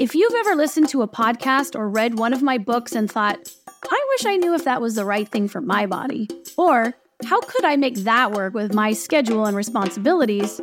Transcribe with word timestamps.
If 0.00 0.14
you've 0.14 0.32
ever 0.46 0.54
listened 0.56 0.88
to 0.88 1.02
a 1.02 1.08
podcast 1.08 1.78
or 1.78 1.86
read 1.86 2.18
one 2.18 2.32
of 2.32 2.40
my 2.40 2.56
books 2.56 2.92
and 2.94 3.12
thought, 3.12 3.36
I 3.84 4.06
wish 4.08 4.24
I 4.24 4.38
knew 4.38 4.54
if 4.54 4.64
that 4.64 4.80
was 4.80 4.94
the 4.94 5.04
right 5.04 5.28
thing 5.28 5.46
for 5.46 5.60
my 5.60 5.84
body, 5.84 6.26
or 6.56 6.94
how 7.26 7.38
could 7.42 7.66
I 7.66 7.76
make 7.76 7.96
that 7.96 8.32
work 8.32 8.54
with 8.54 8.72
my 8.72 8.94
schedule 8.94 9.44
and 9.44 9.54
responsibilities? 9.54 10.58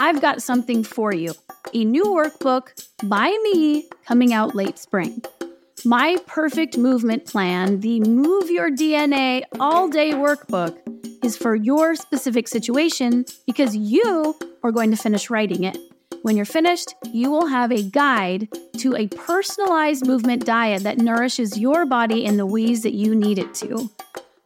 I've 0.00 0.20
got 0.20 0.42
something 0.42 0.82
for 0.82 1.14
you 1.14 1.32
a 1.72 1.84
new 1.84 2.06
workbook 2.06 2.88
by 3.04 3.28
me 3.44 3.88
coming 4.04 4.32
out 4.32 4.56
late 4.56 4.80
spring. 4.80 5.22
My 5.84 6.18
perfect 6.26 6.76
movement 6.76 7.24
plan, 7.24 7.78
the 7.78 8.00
Move 8.00 8.50
Your 8.50 8.68
DNA 8.68 9.44
All 9.60 9.88
Day 9.88 10.10
Workbook, 10.10 10.76
is 11.24 11.36
for 11.36 11.54
your 11.54 11.94
specific 11.94 12.48
situation 12.48 13.26
because 13.46 13.76
you 13.76 14.34
are 14.64 14.72
going 14.72 14.90
to 14.90 14.96
finish 14.96 15.30
writing 15.30 15.62
it. 15.62 15.78
When 16.22 16.36
you're 16.36 16.46
finished, 16.46 16.94
you 17.12 17.32
will 17.32 17.46
have 17.46 17.72
a 17.72 17.82
guide 17.82 18.48
to 18.78 18.94
a 18.94 19.08
personalized 19.08 20.06
movement 20.06 20.46
diet 20.46 20.84
that 20.84 20.98
nourishes 20.98 21.58
your 21.58 21.84
body 21.84 22.24
in 22.24 22.36
the 22.36 22.46
ways 22.46 22.84
that 22.84 22.94
you 22.94 23.16
need 23.16 23.40
it 23.40 23.52
to. 23.56 23.90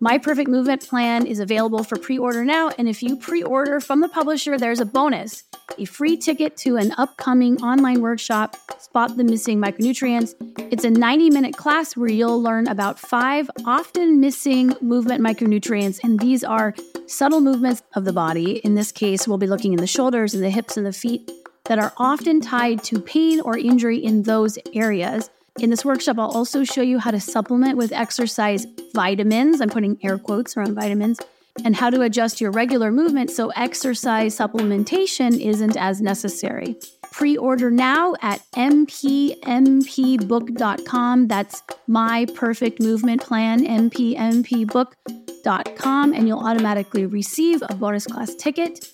My 0.01 0.17
Perfect 0.17 0.49
Movement 0.49 0.87
Plan 0.87 1.27
is 1.27 1.39
available 1.39 1.85
for 1.85 1.97
pre 1.97 2.17
order 2.17 2.47
now, 2.47 2.71
and 2.79 2.89
if 2.89 3.03
you 3.03 3.17
pre 3.17 3.43
order 3.43 3.79
from 3.79 4.01
the 4.01 4.09
publisher, 4.09 4.57
there's 4.57 4.81
a 4.81 4.87
bonus 4.87 5.45
a 5.79 5.85
free 5.85 6.17
ticket 6.17 6.57
to 6.57 6.77
an 6.77 6.93
upcoming 6.97 7.61
online 7.61 8.01
workshop, 8.01 8.57
Spot 8.79 9.15
the 9.15 9.25
Missing 9.25 9.61
Micronutrients. 9.61 10.35
It's 10.73 10.85
a 10.85 10.91
90 10.91 11.29
minute 11.29 11.57
class 11.57 11.95
where 11.95 12.09
you'll 12.09 12.41
learn 12.41 12.69
about 12.69 12.99
five 12.99 13.51
often 13.67 14.19
missing 14.19 14.75
movement 14.81 15.23
micronutrients, 15.23 16.01
and 16.03 16.19
these 16.21 16.43
are 16.43 16.75
subtle 17.07 17.43
movements 17.43 17.83
of 17.95 18.07
the 18.07 18.15
body. 18.15 18.59
In 18.59 18.75
this 18.75 18.93
case, 18.93 19.29
we'll 19.29 19.37
be 19.37 19.47
looking 19.47 19.75
in 19.75 19.81
the 19.81 19.87
shoulders 19.87 20.33
and 20.33 20.43
the 20.43 20.51
hips 20.51 20.79
and 20.79 20.87
the 20.87 20.93
feet 20.93 21.31
that 21.69 21.79
are 21.79 21.93
often 21.97 22.41
tied 22.41 22.83
to 22.85 23.01
pain 23.01 23.41
or 23.41 23.59
injury 23.59 23.99
in 23.99 24.23
those 24.23 24.59
areas. 24.75 25.31
In 25.59 25.71
this 25.71 25.85
workshop, 25.85 26.19
I'll 26.19 26.31
also 26.31 26.65
show 26.65 26.83
you 26.83 26.99
how 26.99 27.11
to 27.11 27.21
supplement 27.21 27.79
with 27.79 27.93
exercise 27.93 28.67
vitamins. 28.95 29.61
I'm 29.61 29.71
putting 29.71 29.99
air 30.03 30.19
quotes 30.19 30.57
around 30.57 30.75
vitamins 30.75 31.19
and 31.65 31.75
how 31.75 31.89
to 31.91 32.03
adjust 32.03 32.41
your 32.41 32.51
regular 32.51 32.93
movement 32.93 33.31
so 33.31 33.49
exercise 33.51 34.37
supplementation 34.37 35.41
isn't 35.41 35.77
as 35.77 36.03
necessary. 36.03 36.77
Pre 37.13 37.37
order 37.39 37.71
now 37.71 38.15
at 38.21 38.43
mpmpbook.com. 38.53 41.29
That's 41.29 41.63
my 41.87 42.27
perfect 42.35 42.81
movement 42.81 43.23
plan, 43.23 43.65
mpmpbook.com, 43.65 46.13
and 46.13 46.29
you'll 46.29 46.41
automatically 46.41 47.07
receive 47.07 47.63
a 47.67 47.75
bonus 47.75 48.07
class 48.07 48.35
ticket. 48.35 48.91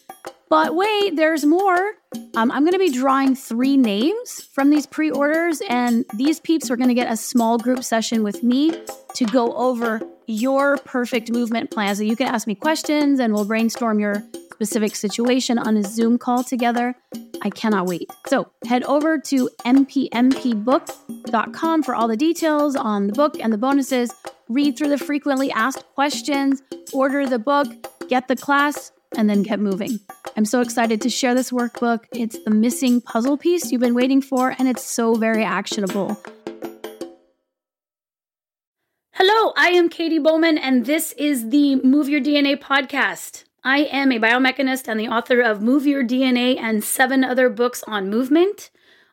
But 0.48 0.76
wait, 0.76 1.16
there's 1.16 1.44
more. 1.44 1.94
Um, 2.34 2.50
I'm 2.50 2.62
going 2.62 2.72
to 2.72 2.78
be 2.78 2.90
drawing 2.90 3.34
three 3.34 3.76
names 3.76 4.40
from 4.52 4.70
these 4.70 4.86
pre 4.86 5.10
orders, 5.10 5.60
and 5.68 6.04
these 6.14 6.40
peeps 6.40 6.70
are 6.70 6.76
going 6.76 6.88
to 6.88 6.94
get 6.94 7.10
a 7.10 7.16
small 7.16 7.58
group 7.58 7.84
session 7.84 8.22
with 8.22 8.42
me 8.42 8.72
to 9.14 9.24
go 9.26 9.54
over 9.54 10.00
your 10.26 10.78
perfect 10.78 11.30
movement 11.30 11.70
plan. 11.70 11.94
So 11.94 12.02
you 12.02 12.16
can 12.16 12.28
ask 12.28 12.46
me 12.46 12.54
questions 12.54 13.20
and 13.20 13.34
we'll 13.34 13.44
brainstorm 13.44 14.00
your 14.00 14.22
specific 14.52 14.94
situation 14.94 15.58
on 15.58 15.76
a 15.76 15.82
Zoom 15.82 16.18
call 16.18 16.44
together. 16.44 16.94
I 17.42 17.50
cannot 17.50 17.86
wait. 17.86 18.08
So 18.28 18.50
head 18.66 18.84
over 18.84 19.18
to 19.18 19.50
mpmpbook.com 19.66 21.82
for 21.82 21.94
all 21.94 22.08
the 22.08 22.16
details 22.16 22.76
on 22.76 23.08
the 23.08 23.12
book 23.12 23.38
and 23.40 23.52
the 23.52 23.58
bonuses. 23.58 24.10
Read 24.48 24.78
through 24.78 24.88
the 24.88 24.98
frequently 24.98 25.50
asked 25.50 25.84
questions, 25.94 26.62
order 26.92 27.26
the 27.26 27.38
book, 27.38 27.68
get 28.08 28.28
the 28.28 28.36
class 28.36 28.92
and 29.16 29.28
then 29.28 29.42
get 29.42 29.58
moving. 29.58 29.98
I'm 30.34 30.44
so 30.46 30.62
excited 30.62 31.02
to 31.02 31.10
share 31.10 31.34
this 31.34 31.50
workbook. 31.50 32.04
It's 32.12 32.38
the 32.44 32.50
missing 32.50 33.02
puzzle 33.02 33.36
piece 33.36 33.70
you've 33.70 33.82
been 33.82 33.94
waiting 33.94 34.22
for, 34.22 34.54
and 34.58 34.66
it's 34.66 34.82
so 34.82 35.14
very 35.14 35.44
actionable. 35.44 36.18
Hello, 39.12 39.52
I 39.56 39.68
am 39.74 39.90
Katy 39.90 40.18
Bowman, 40.18 40.56
and 40.56 40.86
this 40.86 41.12
is 41.18 41.50
the 41.50 41.76
Move 41.76 42.08
Your 42.08 42.20
DNA 42.20 42.56
podcast. 42.58 43.44
I 43.62 43.80
am 43.80 44.10
a 44.10 44.18
biomechanist 44.18 44.88
and 44.88 44.98
the 44.98 45.08
author 45.08 45.42
of 45.42 45.60
Move 45.60 45.86
Your 45.86 46.02
DNA 46.02 46.58
and 46.58 46.82
seven 46.82 47.24
other 47.24 47.50
books 47.50 47.84
on 47.86 48.08
movement. 48.08 48.70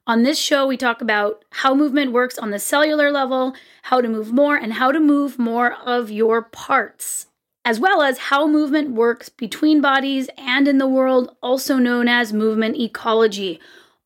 On 0.07 0.23
this 0.23 0.39
show, 0.39 0.65
we 0.65 0.77
talk 0.77 1.01
about 1.01 1.43
how 1.49 1.75
movement 1.75 2.13
works 2.13 2.37
on 2.37 2.51
the 2.51 2.59
cellular 2.59 3.11
level, 3.11 3.53
how 3.83 3.99
to 3.99 4.07
move 4.07 4.31
more, 4.31 4.55
and 4.55 4.73
how 4.73 4.93
to 4.93 5.01
move 5.01 5.37
more 5.37 5.73
of 5.73 6.09
your 6.09 6.41
parts 6.43 7.27
as 7.69 7.79
well 7.79 8.01
as 8.01 8.17
how 8.17 8.47
movement 8.47 8.89
works 8.89 9.29
between 9.29 9.79
bodies 9.79 10.27
and 10.39 10.67
in 10.67 10.79
the 10.79 10.87
world, 10.87 11.35
also 11.43 11.77
known 11.77 12.07
as 12.07 12.33
movement 12.33 12.75
ecology. 12.75 13.59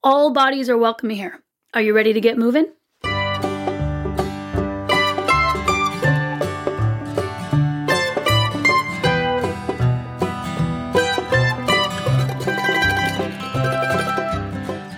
All 0.04 0.34
bodies 0.34 0.70
are 0.70 0.78
welcome 0.78 1.10
here. 1.10 1.42
Are 1.74 1.82
you 1.82 1.96
ready 1.96 2.12
to 2.12 2.20
get 2.20 2.38
moving? 2.38 2.66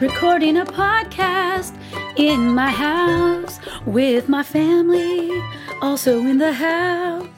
Recording 0.01 0.57
a 0.57 0.65
podcast 0.65 1.77
in 2.17 2.55
my 2.55 2.71
house 2.71 3.59
with 3.85 4.27
my 4.27 4.41
family, 4.41 5.39
also 5.83 6.17
in 6.21 6.39
the 6.39 6.53
house. 6.53 7.34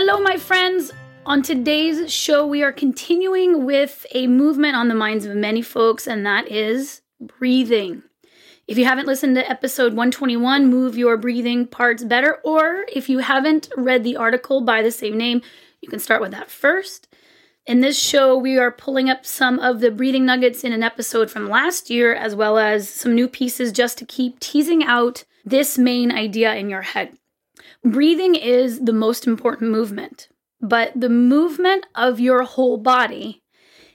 Hello, 0.00 0.20
my 0.20 0.36
friends. 0.36 0.92
On 1.26 1.42
today's 1.42 2.12
show, 2.12 2.46
we 2.46 2.62
are 2.62 2.70
continuing 2.70 3.66
with 3.66 4.06
a 4.12 4.28
movement 4.28 4.76
on 4.76 4.86
the 4.86 4.94
minds 4.94 5.26
of 5.26 5.34
many 5.34 5.60
folks, 5.60 6.06
and 6.06 6.24
that 6.24 6.46
is 6.46 7.02
breathing. 7.20 8.04
If 8.68 8.78
you 8.78 8.84
haven't 8.84 9.08
listened 9.08 9.34
to 9.34 9.50
episode 9.50 9.94
121, 9.94 10.70
Move 10.70 10.96
Your 10.96 11.16
Breathing 11.16 11.66
Parts 11.66 12.04
Better, 12.04 12.38
or 12.44 12.84
if 12.92 13.08
you 13.08 13.18
haven't 13.18 13.70
read 13.76 14.04
the 14.04 14.16
article 14.16 14.60
by 14.60 14.82
the 14.82 14.92
same 14.92 15.18
name, 15.18 15.42
you 15.80 15.88
can 15.88 15.98
start 15.98 16.20
with 16.20 16.30
that 16.30 16.48
first. 16.48 17.12
In 17.66 17.80
this 17.80 17.98
show, 17.98 18.38
we 18.38 18.56
are 18.56 18.70
pulling 18.70 19.10
up 19.10 19.26
some 19.26 19.58
of 19.58 19.80
the 19.80 19.90
breathing 19.90 20.24
nuggets 20.24 20.62
in 20.62 20.72
an 20.72 20.84
episode 20.84 21.28
from 21.28 21.48
last 21.48 21.90
year, 21.90 22.14
as 22.14 22.36
well 22.36 22.56
as 22.56 22.88
some 22.88 23.16
new 23.16 23.26
pieces 23.26 23.72
just 23.72 23.98
to 23.98 24.06
keep 24.06 24.38
teasing 24.38 24.84
out 24.84 25.24
this 25.44 25.76
main 25.76 26.12
idea 26.12 26.54
in 26.54 26.70
your 26.70 26.82
head. 26.82 27.18
Breathing 27.84 28.34
is 28.34 28.80
the 28.80 28.92
most 28.92 29.26
important 29.26 29.70
movement, 29.70 30.28
but 30.60 30.92
the 30.94 31.08
movement 31.08 31.86
of 31.94 32.20
your 32.20 32.42
whole 32.42 32.76
body 32.76 33.42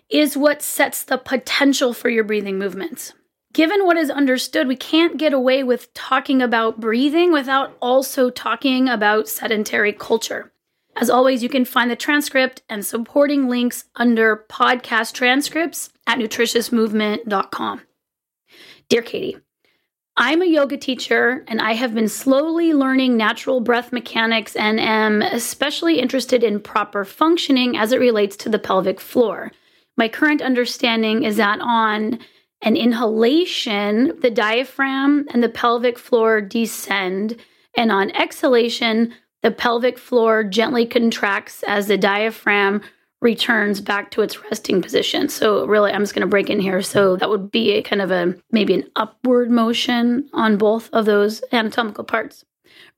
is 0.09 0.37
what 0.37 0.61
sets 0.61 1.03
the 1.03 1.17
potential 1.17 1.93
for 1.93 2.09
your 2.09 2.23
breathing 2.23 2.57
movements. 2.57 3.13
Given 3.53 3.85
what 3.85 3.97
is 3.97 4.09
understood, 4.09 4.67
we 4.67 4.75
can't 4.75 5.17
get 5.17 5.33
away 5.33 5.63
with 5.63 5.93
talking 5.93 6.41
about 6.41 6.79
breathing 6.79 7.31
without 7.31 7.77
also 7.81 8.29
talking 8.29 8.89
about 8.89 9.27
sedentary 9.27 9.93
culture. 9.93 10.51
As 10.95 11.09
always, 11.09 11.43
you 11.43 11.49
can 11.49 11.65
find 11.65 11.89
the 11.89 11.95
transcript 11.95 12.61
and 12.69 12.85
supporting 12.85 13.49
links 13.49 13.85
under 13.95 14.45
podcast 14.49 15.13
transcripts 15.13 15.89
at 16.07 16.19
nutritiousmovement.com. 16.19 17.81
Dear 18.89 19.01
Katy, 19.01 19.37
I'm 20.15 20.43
a 20.43 20.45
yoga 20.45 20.77
teacher 20.77 21.43
and 21.47 21.59
I 21.59 21.73
have 21.73 21.95
been 21.95 22.07
slowly 22.07 22.73
learning 22.73 23.17
natural 23.17 23.61
breath 23.61 23.91
mechanics 23.91 24.55
and 24.55 24.79
am 24.79 25.23
especially 25.23 25.99
interested 25.99 26.43
in 26.43 26.59
proper 26.59 27.03
functioning 27.03 27.75
as 27.75 27.91
it 27.91 27.99
relates 27.99 28.35
to 28.37 28.49
the 28.49 28.59
pelvic 28.59 28.99
floor. 28.99 29.51
My 29.97 30.07
current 30.07 30.41
understanding 30.41 31.23
is 31.23 31.37
that 31.37 31.59
on 31.61 32.19
an 32.61 32.77
inhalation, 32.77 34.19
the 34.21 34.29
diaphragm 34.29 35.25
and 35.33 35.43
the 35.43 35.49
pelvic 35.49 35.97
floor 35.97 36.41
descend, 36.41 37.37
and 37.75 37.91
on 37.91 38.11
exhalation, 38.11 39.13
the 39.41 39.51
pelvic 39.51 39.97
floor 39.97 40.43
gently 40.43 40.85
contracts 40.85 41.63
as 41.63 41.87
the 41.87 41.97
diaphragm 41.97 42.81
returns 43.23 43.79
back 43.79 44.11
to 44.11 44.21
its 44.21 44.43
resting 44.43 44.81
position. 44.81 45.29
So 45.29 45.65
really, 45.65 45.91
I'm 45.91 46.01
just 46.01 46.13
going 46.13 46.21
to 46.21 46.27
break 46.27 46.49
in 46.49 46.59
here. 46.59 46.81
So 46.81 47.15
that 47.15 47.29
would 47.29 47.49
be 47.49 47.71
a 47.71 47.81
kind 47.81 48.01
of 48.01 48.11
a 48.11 48.35
maybe 48.51 48.73
an 48.73 48.83
upward 48.97 49.49
motion 49.49 50.29
on 50.33 50.57
both 50.57 50.89
of 50.91 51.05
those 51.05 51.41
anatomical 51.51 52.03
parts. 52.03 52.43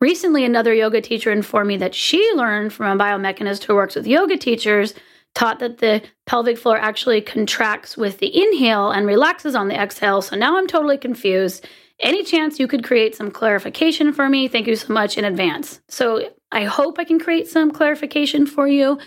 Recently, 0.01 0.43
another 0.43 0.73
yoga 0.73 0.99
teacher 0.99 1.31
informed 1.31 1.67
me 1.67 1.77
that 1.77 1.95
she 1.95 2.31
learned 2.35 2.73
from 2.73 2.99
a 2.99 3.03
biomechanist 3.03 3.63
who 3.63 3.75
works 3.75 3.95
with 3.95 4.07
yoga 4.07 4.35
teachers, 4.35 4.93
taught 5.35 5.59
that 5.59 5.77
the 5.77 6.01
pelvic 6.25 6.57
floor 6.57 6.77
actually 6.77 7.21
contracts 7.21 7.95
with 7.95 8.17
the 8.19 8.35
inhale 8.35 8.89
and 8.91 9.05
relaxes 9.05 9.53
on 9.53 9.67
the 9.67 9.79
exhale. 9.79 10.21
So 10.21 10.35
now 10.35 10.57
I'm 10.57 10.65
totally 10.65 10.97
confused. 10.97 11.67
Any 11.99 12.23
chance 12.23 12.59
you 12.59 12.67
could 12.67 12.83
create 12.83 13.15
some 13.15 13.31
clarification 13.31 14.11
for 14.11 14.27
me? 14.27 14.47
Thank 14.47 14.67
you 14.67 14.75
so 14.75 14.91
much 14.91 15.17
in 15.17 15.25
advance. 15.25 15.81
So 15.89 16.29
I 16.51 16.63
hope 16.63 16.99
I 16.99 17.03
can 17.03 17.19
create 17.19 17.47
some 17.47 17.69
clarification 17.69 18.45
for 18.47 18.67
you. 18.67 18.97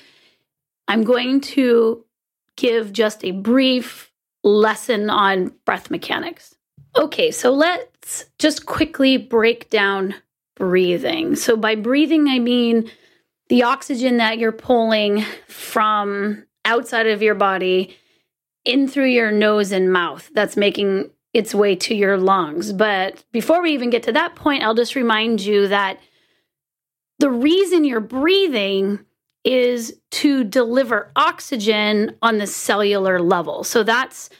I'm 0.89 1.05
going 1.05 1.41
to 1.43 2.05
give 2.57 2.93
just 2.93 3.25
a 3.25 3.31
brief 3.31 4.11
lesson 4.43 5.11
on 5.11 5.55
breath 5.65 5.91
mechanics. 5.91 6.57
Okay, 6.97 7.31
so 7.31 7.53
let's 7.53 8.25
just 8.39 8.67
quickly 8.67 9.17
break 9.17 9.71
down 9.71 10.15
breathing. 10.57 11.37
So, 11.37 11.57
by 11.57 11.77
breathing, 11.77 12.29
I 12.29 12.39
mean 12.39 12.91
the 13.49 13.63
oxygen 13.63 14.17
that 14.17 14.39
you're 14.39 14.53
pulling 14.53 15.23
from 15.47 16.45
outside 16.65 17.07
of 17.07 17.23
your 17.23 17.35
body 17.35 17.97
in 18.65 18.89
through 18.89 19.07
your 19.07 19.31
nose 19.31 19.73
and 19.73 19.93
mouth 19.93 20.29
that's 20.35 20.57
making 20.57 21.11
its 21.33 21.55
way 21.55 21.77
to 21.77 21.95
your 21.95 22.19
lungs. 22.19 22.73
But 22.73 23.25
before 23.33 23.63
we 23.63 23.73
even 23.73 23.91
get 23.91 24.03
to 24.05 24.13
that 24.13 24.35
point, 24.35 24.63
I'll 24.63 24.75
just 24.75 24.95
remind 24.95 25.41
you 25.41 25.69
that 25.69 26.01
the 27.19 27.31
reason 27.31 27.85
you're 27.85 28.01
breathing 28.01 29.01
is 29.45 29.99
to 30.11 30.45
deliver 30.45 31.11
oxygen 31.17 32.17
on 32.23 32.39
the 32.39 32.47
cellular 32.47 33.21
level. 33.21 33.65
So 33.65 33.83
that's 33.83 34.31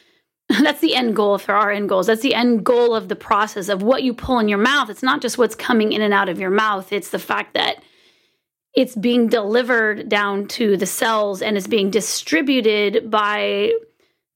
that's 0.49 0.81
the 0.81 0.95
end 0.95 1.15
goal 1.15 1.35
if 1.35 1.45
there 1.45 1.55
are 1.55 1.71
end 1.71 1.89
goals. 1.89 2.07
That's 2.07 2.21
the 2.21 2.33
end 2.33 2.63
goal 2.63 2.95
of 2.95 3.07
the 3.07 3.15
process 3.15 3.69
of 3.69 3.83
what 3.83 4.03
you 4.03 4.13
pull 4.13 4.39
in 4.39 4.49
your 4.49 4.57
mouth. 4.57 4.89
It's 4.89 5.03
not 5.03 5.21
just 5.21 5.37
what's 5.37 5.55
coming 5.55 5.93
in 5.93 6.01
and 6.01 6.13
out 6.13 6.29
of 6.29 6.39
your 6.39 6.49
mouth, 6.49 6.91
it's 6.91 7.09
the 7.09 7.19
fact 7.19 7.53
that 7.53 7.83
it's 8.75 8.95
being 8.95 9.27
delivered 9.27 10.09
down 10.09 10.47
to 10.47 10.77
the 10.77 10.85
cells 10.85 11.41
and 11.41 11.57
it's 11.57 11.67
being 11.67 11.89
distributed 11.89 13.09
by 13.09 13.73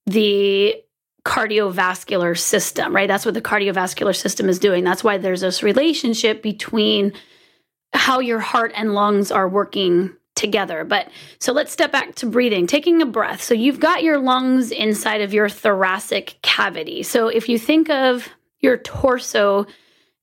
the 0.06 0.76
cardiovascular 1.24 2.38
system, 2.38 2.96
right? 2.96 3.08
That's 3.08 3.26
what 3.26 3.36
the 3.36 3.42
cardiovascular 3.42 4.16
system 4.16 4.50
is 4.50 4.60
doing. 4.60 4.84
That's 4.84 5.04
why 5.04 5.18
there's 5.18 5.42
this 5.42 5.64
relationship 5.64 6.42
between 6.42 7.14
how 7.94 8.20
your 8.20 8.40
heart 8.40 8.74
and 8.76 8.94
lungs 8.94 9.32
are 9.32 9.48
working 9.48 10.16
together. 10.44 10.84
But 10.84 11.10
so 11.40 11.54
let's 11.54 11.72
step 11.72 11.92
back 11.94 12.16
to 12.16 12.26
breathing, 12.26 12.68
taking 12.68 13.02
a 13.02 13.06
breath. 13.06 13.42
So 13.42 13.54
you've 13.54 13.80
got 13.80 14.04
your 14.04 14.20
lungs 14.20 14.72
inside 14.72 15.22
of 15.22 15.34
your 15.34 15.48
thoracic 15.48 16.38
cavity. 16.42 17.02
So 17.02 17.30
if 17.30 17.48
you 17.48 17.58
think 17.58 17.90
of 17.90 18.28
your 18.60 18.78
torso 18.78 19.66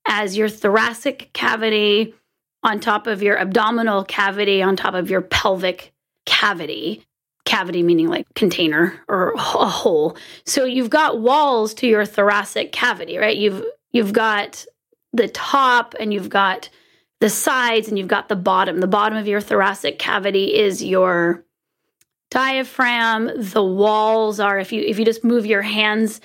as 0.07 0.37
your 0.37 0.51
thoracic 0.51 1.31
cavity 1.33 2.15
on 2.63 2.81
top 2.81 3.07
of 3.07 3.23
your 3.23 3.39
abdominal 3.39 4.05
cavity, 4.05 4.63
on 4.63 4.77
top 4.77 4.93
of 4.93 5.09
your 5.09 5.23
pelvic 5.23 5.93
cavity, 6.27 7.03
cavity 7.47 7.83
meaning 7.83 8.09
like 8.09 8.27
container 8.35 9.01
or 9.09 9.33
a 9.33 9.39
hole. 9.39 10.19
So 10.45 10.67
you've 10.67 10.91
got 10.91 11.21
walls 11.21 11.73
to 11.75 11.87
your 11.87 12.05
thoracic 12.05 12.73
cavity, 12.73 13.17
right? 13.17 13.37
You've 13.37 13.65
you've 13.91 14.13
got 14.13 14.67
the 15.15 15.29
top 15.29 15.95
and 15.99 16.13
you've 16.13 16.29
got 16.29 16.69
the 17.21 17.31
sides 17.31 17.89
and 17.89 17.99
you've 17.99 18.09
got 18.09 18.29
the 18.29 18.37
bottom. 18.37 18.81
The 18.81 18.87
bottom 18.87 19.17
of 19.17 19.29
your 19.29 19.41
thoracic 19.41 19.99
cavity 19.99 20.55
is 20.55 20.83
your 20.83 21.45
diaphragm. 22.31 23.31
The 23.37 23.65
walls 23.65 24.41
are 24.41 24.59
if 24.59 24.73
you 24.73 24.83
if 24.83 24.99
you 24.99 25.05
just 25.05 25.25
move 25.25 25.47
your 25.47 25.63
hands 25.63 26.21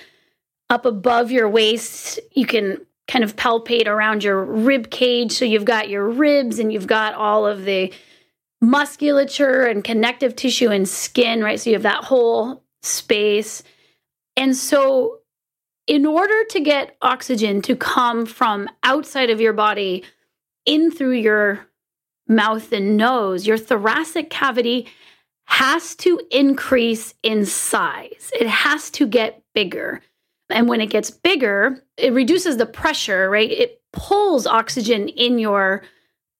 up 0.69 0.85
above 0.85 1.31
your 1.31 1.49
waist, 1.49 2.19
you 2.31 2.45
can 2.45 2.79
kind 3.07 3.23
of 3.23 3.35
palpate 3.35 3.87
around 3.87 4.23
your 4.23 4.43
rib 4.43 4.89
cage. 4.89 5.31
So 5.33 5.45
you've 5.45 5.65
got 5.65 5.89
your 5.89 6.09
ribs 6.09 6.59
and 6.59 6.73
you've 6.73 6.87
got 6.87 7.13
all 7.13 7.45
of 7.45 7.65
the 7.65 7.93
musculature 8.61 9.63
and 9.65 9.83
connective 9.83 10.35
tissue 10.35 10.69
and 10.69 10.87
skin, 10.87 11.43
right? 11.43 11.59
So 11.59 11.69
you 11.69 11.75
have 11.75 11.83
that 11.83 12.05
whole 12.05 12.63
space. 12.81 13.61
And 14.35 14.55
so 14.55 15.19
in 15.87 16.05
order 16.05 16.43
to 16.45 16.59
get 16.59 16.97
oxygen 17.01 17.61
to 17.63 17.75
come 17.75 18.25
from 18.25 18.67
outside 18.83 19.29
of 19.29 19.39
your 19.39 19.53
body 19.53 20.03
in 20.65 20.91
through 20.91 21.13
your 21.13 21.67
mouth 22.27 22.71
and 22.71 22.97
nose, 22.97 23.45
your 23.45 23.57
thoracic 23.57 24.29
cavity 24.29 24.87
has 25.45 25.95
to 25.95 26.19
increase 26.31 27.13
in 27.21 27.45
size. 27.45 28.31
It 28.39 28.47
has 28.47 28.89
to 28.91 29.07
get 29.07 29.43
bigger. 29.53 30.01
And 30.49 30.67
when 30.67 30.81
it 30.81 30.89
gets 30.89 31.11
bigger, 31.11 31.83
it 31.97 32.13
reduces 32.13 32.57
the 32.57 32.65
pressure, 32.65 33.29
right? 33.29 33.49
It 33.49 33.81
pulls 33.93 34.47
oxygen 34.47 35.07
in 35.07 35.39
your 35.39 35.83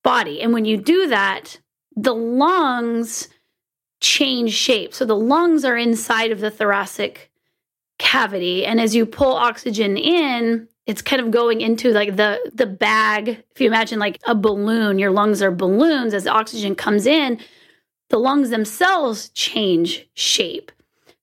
body. 0.04 0.42
And 0.42 0.54
when 0.54 0.66
you 0.66 0.78
do 0.78 1.07
that, 1.07 1.60
the 1.95 2.13
lungs 2.13 3.30
change 4.01 4.54
shape. 4.54 4.94
So 4.94 5.06
the 5.06 5.16
lungs 5.16 5.63
are 5.66 5.78
inside 5.78 6.31
of 6.31 6.39
the 6.39 6.51
thoracic 6.51 7.31
cavity. 7.98 8.66
And 8.66 8.80
as 8.80 8.95
you 8.95 9.06
pull 9.06 9.33
oxygen 9.33 9.98
in, 9.98 10.68
it's 10.86 11.02
kind 11.02 11.22
of 11.22 11.32
going 11.32 11.62
into 11.62 11.92
like 11.92 12.16
the 12.16 12.40
the 12.54 12.66
bag. 12.66 13.44
If 13.52 13.62
you 13.62 13.68
imagine 13.68 14.00
like 14.00 14.20
a 14.26 14.36
balloon 14.36 15.00
your 15.00 15.12
lungs 15.12 15.42
are 15.42 15.52
balloons 15.52 16.14
as 16.14 16.28
oxygen 16.28 16.76
comes 16.76 17.06
in 17.06 17.40
the 18.10 18.20
lungs 18.20 18.50
themselves 18.50 19.30
change 19.30 20.08
shape. 20.14 20.72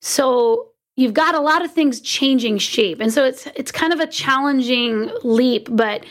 So 0.00 0.68
you've 0.96 1.14
got 1.14 1.34
a 1.34 1.40
lot 1.40 1.64
of 1.64 1.72
things 1.72 2.00
changing 2.00 2.58
shape. 2.58 3.00
And 3.00 3.12
so 3.12 3.24
it's 3.24 3.46
it's 3.54 3.72
kind 3.72 3.92
of 3.92 4.00
a 4.00 4.06
challenging 4.06 5.10
leap 5.22 5.68
but 5.70 6.04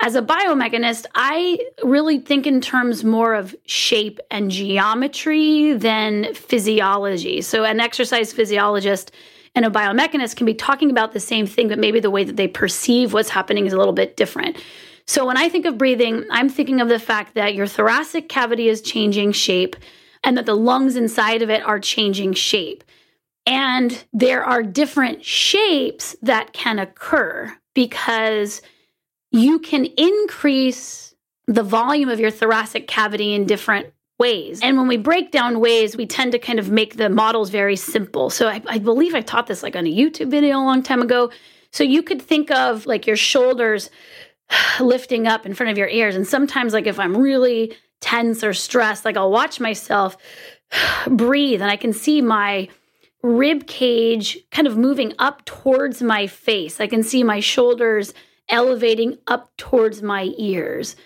as 0.00 0.14
a 0.14 0.22
biomechanist 0.22 1.06
i 1.16 1.58
really 1.82 2.20
think 2.20 2.46
in 2.46 2.60
terms 2.60 3.02
more 3.02 3.34
of 3.34 3.52
shape 3.66 4.20
and 4.30 4.48
geometry 4.50 5.72
than 5.72 6.32
physiology. 6.34 7.42
So 7.42 7.64
an 7.64 7.80
exercise 7.80 8.32
physiologist 8.32 9.12
and 9.58 9.66
a 9.66 9.70
biomechanist 9.70 10.36
can 10.36 10.46
be 10.46 10.54
talking 10.54 10.88
about 10.88 11.12
the 11.12 11.18
same 11.18 11.44
thing, 11.44 11.66
but 11.66 11.80
maybe 11.80 11.98
the 11.98 12.12
way 12.12 12.22
that 12.22 12.36
they 12.36 12.46
perceive 12.46 13.12
what's 13.12 13.28
happening 13.28 13.66
is 13.66 13.72
a 13.72 13.76
little 13.76 13.92
bit 13.92 14.16
different. 14.16 14.56
So 15.04 15.26
when 15.26 15.36
I 15.36 15.48
think 15.48 15.66
of 15.66 15.76
breathing, 15.76 16.24
I'm 16.30 16.48
thinking 16.48 16.80
of 16.80 16.88
the 16.88 17.00
fact 17.00 17.34
that 17.34 17.56
your 17.56 17.66
thoracic 17.66 18.28
cavity 18.28 18.68
is 18.68 18.80
changing 18.80 19.32
shape 19.32 19.74
and 20.22 20.36
that 20.36 20.46
the 20.46 20.54
lungs 20.54 20.94
inside 20.94 21.42
of 21.42 21.50
it 21.50 21.60
are 21.64 21.80
changing 21.80 22.34
shape. 22.34 22.84
And 23.46 24.04
there 24.12 24.44
are 24.44 24.62
different 24.62 25.24
shapes 25.24 26.14
that 26.22 26.52
can 26.52 26.78
occur 26.78 27.52
because 27.74 28.62
you 29.32 29.58
can 29.58 29.86
increase 29.86 31.16
the 31.48 31.64
volume 31.64 32.10
of 32.10 32.20
your 32.20 32.30
thoracic 32.30 32.86
cavity 32.86 33.34
in 33.34 33.44
different 33.44 33.88
ways. 34.18 34.60
And 34.62 34.76
when 34.76 34.88
we 34.88 34.96
break 34.96 35.30
down 35.30 35.60
ways, 35.60 35.96
we 35.96 36.06
tend 36.06 36.32
to 36.32 36.38
kind 36.38 36.58
of 36.58 36.70
make 36.70 36.96
the 36.96 37.08
models 37.08 37.50
very 37.50 37.76
simple. 37.76 38.30
So 38.30 38.48
I, 38.48 38.60
I, 38.66 38.78
believe 38.78 39.14
I 39.14 39.20
taught 39.20 39.46
this 39.46 39.62
like 39.62 39.76
on 39.76 39.86
a 39.86 39.94
YouTube 39.94 40.30
video 40.30 40.56
a 40.58 40.64
long 40.64 40.82
time 40.82 41.00
ago. 41.00 41.30
So 41.70 41.84
you 41.84 42.02
could 42.02 42.20
think 42.20 42.50
of 42.50 42.86
like 42.86 43.06
your 43.06 43.16
shoulders 43.16 43.90
lifting 44.80 45.26
up 45.26 45.46
in 45.46 45.54
front 45.54 45.70
of 45.70 45.78
your 45.78 45.88
ears. 45.88 46.16
And 46.16 46.26
sometimes, 46.26 46.72
like 46.72 46.86
if 46.86 46.98
I'm 46.98 47.16
really 47.16 47.76
tense 48.00 48.42
or 48.42 48.54
stressed, 48.54 49.04
like 49.04 49.16
I'll 49.16 49.30
watch 49.30 49.60
myself 49.60 50.16
breathe 51.06 51.62
and 51.62 51.70
I 51.70 51.76
can 51.76 51.92
see 51.92 52.20
my 52.20 52.68
rib 53.22 53.66
cage 53.66 54.38
kind 54.50 54.66
of 54.66 54.76
moving 54.76 55.12
up 55.18 55.44
towards 55.44 56.02
my 56.02 56.26
face. 56.26 56.80
I 56.80 56.86
can 56.86 57.02
see 57.02 57.22
my 57.22 57.40
shoulders 57.40 58.14
elevating 58.48 59.18
up 59.26 59.50
towards 59.56 60.02
my 60.02 60.32
ears. 60.38 60.96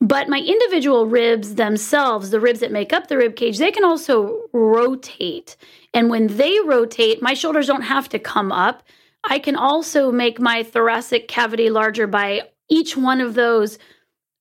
But 0.00 0.28
my 0.28 0.38
individual 0.38 1.06
ribs 1.06 1.56
themselves, 1.56 2.30
the 2.30 2.40
ribs 2.40 2.60
that 2.60 2.72
make 2.72 2.92
up 2.92 3.08
the 3.08 3.18
rib 3.18 3.36
cage, 3.36 3.58
they 3.58 3.70
can 3.70 3.84
also 3.84 4.42
rotate. 4.52 5.56
And 5.92 6.08
when 6.08 6.28
they 6.28 6.58
rotate, 6.64 7.20
my 7.20 7.34
shoulders 7.34 7.66
don't 7.66 7.82
have 7.82 8.08
to 8.10 8.18
come 8.18 8.50
up. 8.50 8.82
I 9.24 9.38
can 9.38 9.56
also 9.56 10.10
make 10.10 10.40
my 10.40 10.62
thoracic 10.62 11.28
cavity 11.28 11.68
larger 11.68 12.06
by 12.06 12.48
each 12.70 12.96
one 12.96 13.20
of 13.20 13.34
those 13.34 13.78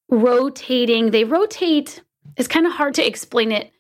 rotating. 0.10 1.12
They 1.12 1.26
rotate. 1.26 2.02
It's 2.38 2.48
kind 2.48 2.66
of 2.66 2.72
hard 2.72 2.94
to 2.94 3.06
explain 3.06 3.52
it 3.52 3.72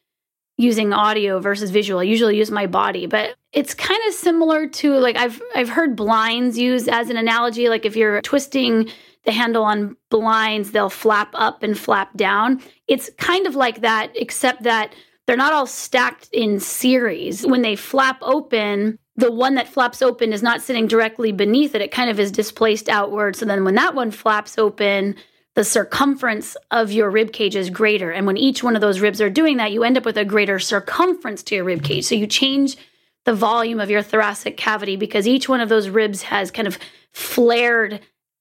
using 0.57 0.91
audio 0.91 1.39
versus 1.39 1.69
visual. 1.69 2.01
I 2.01 2.03
usually 2.03 2.37
use 2.37 2.51
my 2.51 2.67
body, 2.67 3.05
but 3.05 3.35
it's 3.53 3.73
kind 3.73 4.01
of 4.09 4.13
similar 4.13 4.67
to 4.67 4.95
like 4.95 5.15
I've 5.15 5.41
I've 5.55 5.69
heard 5.69 5.95
blinds 5.95 6.57
used 6.57 6.89
as 6.89 7.09
an 7.09 7.15
analogy 7.15 7.69
like 7.69 7.85
if 7.85 7.95
you're 7.95 8.21
twisting 8.21 8.89
the 9.25 9.31
handle 9.31 9.63
on 9.63 9.95
blinds, 10.09 10.71
they'll 10.71 10.89
flap 10.89 11.29
up 11.33 11.63
and 11.63 11.77
flap 11.77 12.15
down. 12.15 12.61
It's 12.87 13.09
kind 13.17 13.47
of 13.47 13.55
like 13.55 13.81
that, 13.81 14.11
except 14.15 14.63
that 14.63 14.93
they're 15.27 15.37
not 15.37 15.53
all 15.53 15.67
stacked 15.67 16.29
in 16.31 16.59
series. 16.59 17.45
When 17.45 17.61
they 17.61 17.75
flap 17.75 18.17
open, 18.21 18.97
the 19.15 19.31
one 19.31 19.55
that 19.55 19.67
flaps 19.67 20.01
open 20.01 20.33
is 20.33 20.41
not 20.41 20.61
sitting 20.61 20.87
directly 20.87 21.31
beneath 21.31 21.75
it. 21.75 21.81
It 21.81 21.91
kind 21.91 22.09
of 22.09 22.19
is 22.19 22.31
displaced 22.31 22.89
outward. 22.89 23.35
So 23.35 23.45
then 23.45 23.65
when 23.65 23.75
that 23.75 23.93
one 23.93 24.11
flaps 24.11 24.57
open, 24.57 25.15
the 25.55 25.63
circumference 25.63 26.55
of 26.71 26.91
your 26.91 27.09
rib 27.09 27.33
cage 27.33 27.55
is 27.55 27.69
greater. 27.69 28.11
And 28.11 28.25
when 28.25 28.37
each 28.37 28.63
one 28.63 28.75
of 28.75 28.81
those 28.81 29.01
ribs 29.01 29.19
are 29.19 29.29
doing 29.29 29.57
that, 29.57 29.71
you 29.71 29.83
end 29.83 29.97
up 29.97 30.05
with 30.05 30.17
a 30.17 30.23
greater 30.23 30.57
circumference 30.57 31.43
to 31.43 31.55
your 31.55 31.65
rib 31.65 31.83
cage. 31.83 32.05
So 32.05 32.15
you 32.15 32.27
change 32.27 32.77
the 33.25 33.33
volume 33.33 33.79
of 33.79 33.89
your 33.89 34.01
thoracic 34.01 34.57
cavity 34.57 34.95
because 34.95 35.27
each 35.27 35.49
one 35.49 35.59
of 35.59 35.69
those 35.69 35.89
ribs 35.89 36.21
has 36.23 36.49
kind 36.49 36.67
of 36.67 36.79
flared 37.11 37.99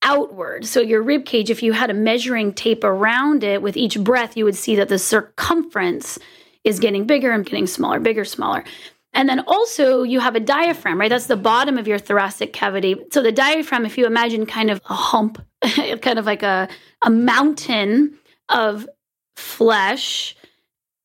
outward. 0.09 0.65
So 0.65 0.81
your 0.81 1.03
rib 1.03 1.27
cage, 1.27 1.51
if 1.51 1.63
you 1.63 1.73
had 1.73 1.91
a 1.91 1.95
measuring 1.95 2.55
tape 2.55 2.83
around 2.83 3.45
it 3.45 3.61
with 3.61 3.77
each 3.77 3.99
breath, 4.01 4.37
you 4.37 4.45
would 4.45 4.57
see 4.57 4.75
that 4.77 4.89
the 4.89 4.99
circumference 4.99 6.19
is 6.65 6.81
getting 6.81 7.07
bigger 7.07 7.31
and 7.31 7.45
getting 7.45 7.67
smaller, 7.67 8.01
bigger, 8.01 8.25
smaller. 8.25 8.65
And 9.13 9.29
then 9.29 9.41
also 9.41 10.03
you 10.03 10.21
have 10.21 10.35
a 10.35 10.41
diaphragm, 10.41 10.99
right? 11.01 11.09
That's 11.09 11.27
the 11.27 11.37
bottom 11.37 11.77
of 11.77 11.87
your 11.87 11.99
thoracic 11.99 12.53
cavity. 12.53 12.97
So 13.13 13.23
the 13.23 13.33
diaphragm, 13.33 13.85
if 13.85 13.99
you 13.99 14.07
imagine 14.07 14.47
kind 14.47 14.71
of 14.71 14.81
a 14.89 14.95
hump, 14.95 15.45
kind 15.63 16.19
of 16.19 16.25
like 16.25 16.43
a, 16.43 16.69
a 17.03 17.11
mountain 17.11 18.19
of 18.49 18.89
flesh, 19.37 20.37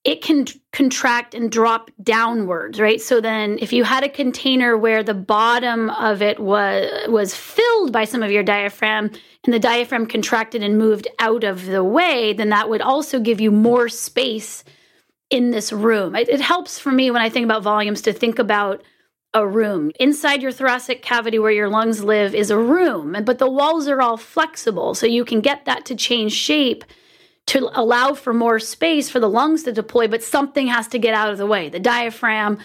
it 0.03 0.22
can 0.22 0.45
contract 0.74 1.33
and 1.33 1.50
drop 1.50 1.89
downwards, 2.01 2.79
right? 2.79 3.01
So 3.01 3.22
then 3.22 3.57
if 3.62 3.72
you 3.72 3.86
had 3.86 4.03
a 4.03 4.10
container 4.10 4.77
where 4.77 5.01
the 5.01 5.13
bottom 5.13 5.89
of 5.91 6.22
it 6.22 6.39
was 6.39 7.07
was 7.07 7.33
filled 7.33 7.93
by 7.93 8.03
some 8.03 8.22
of 8.22 8.31
your 8.31 8.43
diaphragm 8.43 9.12
and 9.45 9.53
the 9.53 9.60
diaphragm 9.60 10.05
contracted 10.07 10.62
and 10.62 10.77
moved 10.77 11.07
out 11.19 11.43
of 11.45 11.65
the 11.65 11.83
way, 11.83 12.33
then 12.33 12.50
that 12.50 12.69
would 12.69 12.81
also 12.81 13.19
give 13.19 13.39
you 13.39 13.50
more 13.50 13.88
space 13.88 14.65
in 15.29 15.51
this 15.51 15.72
room. 15.72 16.15
It, 16.15 16.27
it 16.27 16.41
helps 16.41 16.77
for 16.77 16.91
me 16.91 17.10
when 17.10 17.22
I 17.22 17.29
think 17.29 17.45
about 17.45 17.63
volumes 17.63 18.01
to 18.01 18.13
think 18.13 18.39
about 18.39 18.83
a 19.33 19.48
room. 19.48 19.91
Inside 20.00 20.41
your 20.41 20.51
thoracic 20.51 21.01
cavity 21.01 21.39
where 21.39 21.51
your 21.51 21.69
lungs 21.69 22.03
live 22.03 22.36
is 22.36 22.51
a 22.51 22.57
room, 22.57 23.17
but 23.25 23.39
the 23.39 23.50
walls 23.50 23.88
are 23.88 24.01
all 24.01 24.17
flexible. 24.17 24.93
So 24.93 25.07
you 25.07 25.25
can 25.25 25.41
get 25.41 25.65
that 25.65 25.86
to 25.86 25.95
change 25.95 26.33
shape 26.33 26.83
to 27.48 27.70
allow 27.74 28.14
for 28.14 28.34
more 28.34 28.60
space 28.60 29.10
for 29.10 29.20
the 29.20 29.30
lungs 29.30 29.64
to 29.64 29.72
deploy, 29.72 30.08
but 30.08 30.24
something 30.24 30.68
has 30.68 30.88
to 30.90 31.00
get 31.00 31.14
out 31.14 31.30
of 31.30 31.38
the 31.38 31.46
way. 31.46 31.70
The 31.70 31.80
diaphragm, 31.80 32.60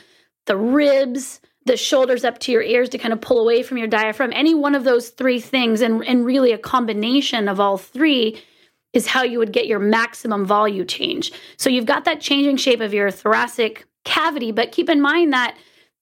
the 0.46 0.56
ribs, 0.56 1.40
the 1.64 1.76
shoulders 1.76 2.24
up 2.24 2.38
to 2.40 2.52
your 2.52 2.62
ears 2.62 2.88
to 2.90 2.98
kind 2.98 3.12
of 3.12 3.20
pull 3.20 3.40
away 3.40 3.62
from 3.62 3.76
your 3.76 3.88
diaphragm. 3.88 4.32
Any 4.32 4.54
one 4.54 4.74
of 4.74 4.84
those 4.84 5.10
three 5.10 5.40
things, 5.40 5.80
and, 5.80 6.04
and 6.06 6.24
really 6.24 6.52
a 6.52 6.58
combination 6.58 7.48
of 7.48 7.60
all 7.60 7.76
three, 7.76 8.42
is 8.92 9.06
how 9.06 9.22
you 9.22 9.38
would 9.38 9.52
get 9.52 9.66
your 9.66 9.78
maximum 9.78 10.46
volume 10.46 10.86
change. 10.86 11.32
So 11.56 11.68
you've 11.68 11.84
got 11.84 12.04
that 12.06 12.20
changing 12.20 12.56
shape 12.56 12.80
of 12.80 12.94
your 12.94 13.10
thoracic 13.10 13.86
cavity, 14.04 14.52
but 14.52 14.72
keep 14.72 14.88
in 14.88 15.00
mind 15.00 15.32
that 15.32 15.56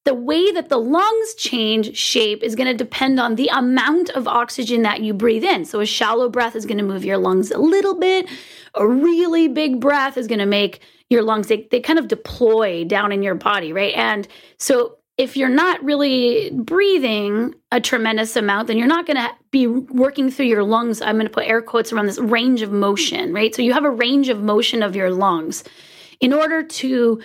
the 0.07 0.15
way 0.15 0.53
that 0.53 0.69
the 0.69 0.79
lungs 0.79 1.35
change 1.35 1.97
shape 1.97 2.43
is 2.43 2.55
going 2.55 2.69
to 2.69 2.75
depend 2.75 3.19
on 3.19 3.35
the 3.35 3.49
amount 3.49 4.09
of 4.11 4.29
oxygen 4.29 4.83
that 4.83 5.03
you 5.03 5.13
breathe 5.13 5.45
in. 5.45 5.65
So, 5.65 5.81
a 5.81 5.87
shallow 5.87 6.29
breath 6.29 6.55
is 6.55 6.65
going 6.65 6.79
to 6.79 6.85
move 6.85 7.05
your 7.05 7.19
lungs 7.19 7.51
a 7.51 7.59
little 7.59 7.99
bit. 7.99 8.29
A 8.75 8.87
really 8.87 9.49
big 9.49 9.81
breath 9.81 10.17
is 10.17 10.29
going 10.29 10.39
to 10.39 10.47
make 10.47 10.81
your 11.11 11.23
lungs, 11.23 11.49
they, 11.49 11.69
they 11.71 11.81
kind 11.81 11.99
of 11.99 12.09
deploy 12.09 12.85
down 12.85 13.13
in 13.13 13.23
your 13.23 13.35
body, 13.35 13.73
right? 13.73 13.95
And 13.95 14.27
so, 14.59 14.97
if 15.19 15.37
you're 15.37 15.49
not 15.49 15.83
really 15.83 16.51
breathing 16.51 17.55
a 17.73 17.81
tremendous 17.81 18.37
amount, 18.37 18.69
then 18.69 18.77
you're 18.79 18.87
not 18.87 19.07
going 19.07 19.17
to 19.17 19.31
be 19.51 19.67
working 19.67 20.31
through 20.31 20.47
your 20.47 20.63
lungs. 20.63 21.01
I'm 21.01 21.17
going 21.17 21.27
to 21.27 21.33
put 21.33 21.47
air 21.47 21.63
quotes 21.63 21.93
around 21.93 22.07
this 22.07 22.19
range 22.19 22.63
of 22.63 22.71
motion, 22.71 23.33
right? 23.35 23.53
So, 23.53 23.61
you 23.61 23.73
have 23.73 23.85
a 23.85 23.91
range 23.91 24.29
of 24.29 24.41
motion 24.41 24.85
of 24.85 24.95
your 24.95 25.11
lungs. 25.11 25.65
In 26.21 26.33
order 26.33 26.63
to 26.63 27.21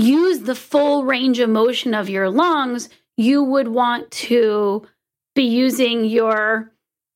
use 0.00 0.40
the 0.40 0.54
full 0.54 1.04
range 1.04 1.38
of 1.38 1.50
motion 1.50 1.94
of 1.94 2.08
your 2.08 2.30
lungs, 2.30 2.88
you 3.16 3.42
would 3.42 3.68
want 3.68 4.10
to 4.10 4.86
be 5.34 5.42
using 5.44 6.04
your 6.04 6.72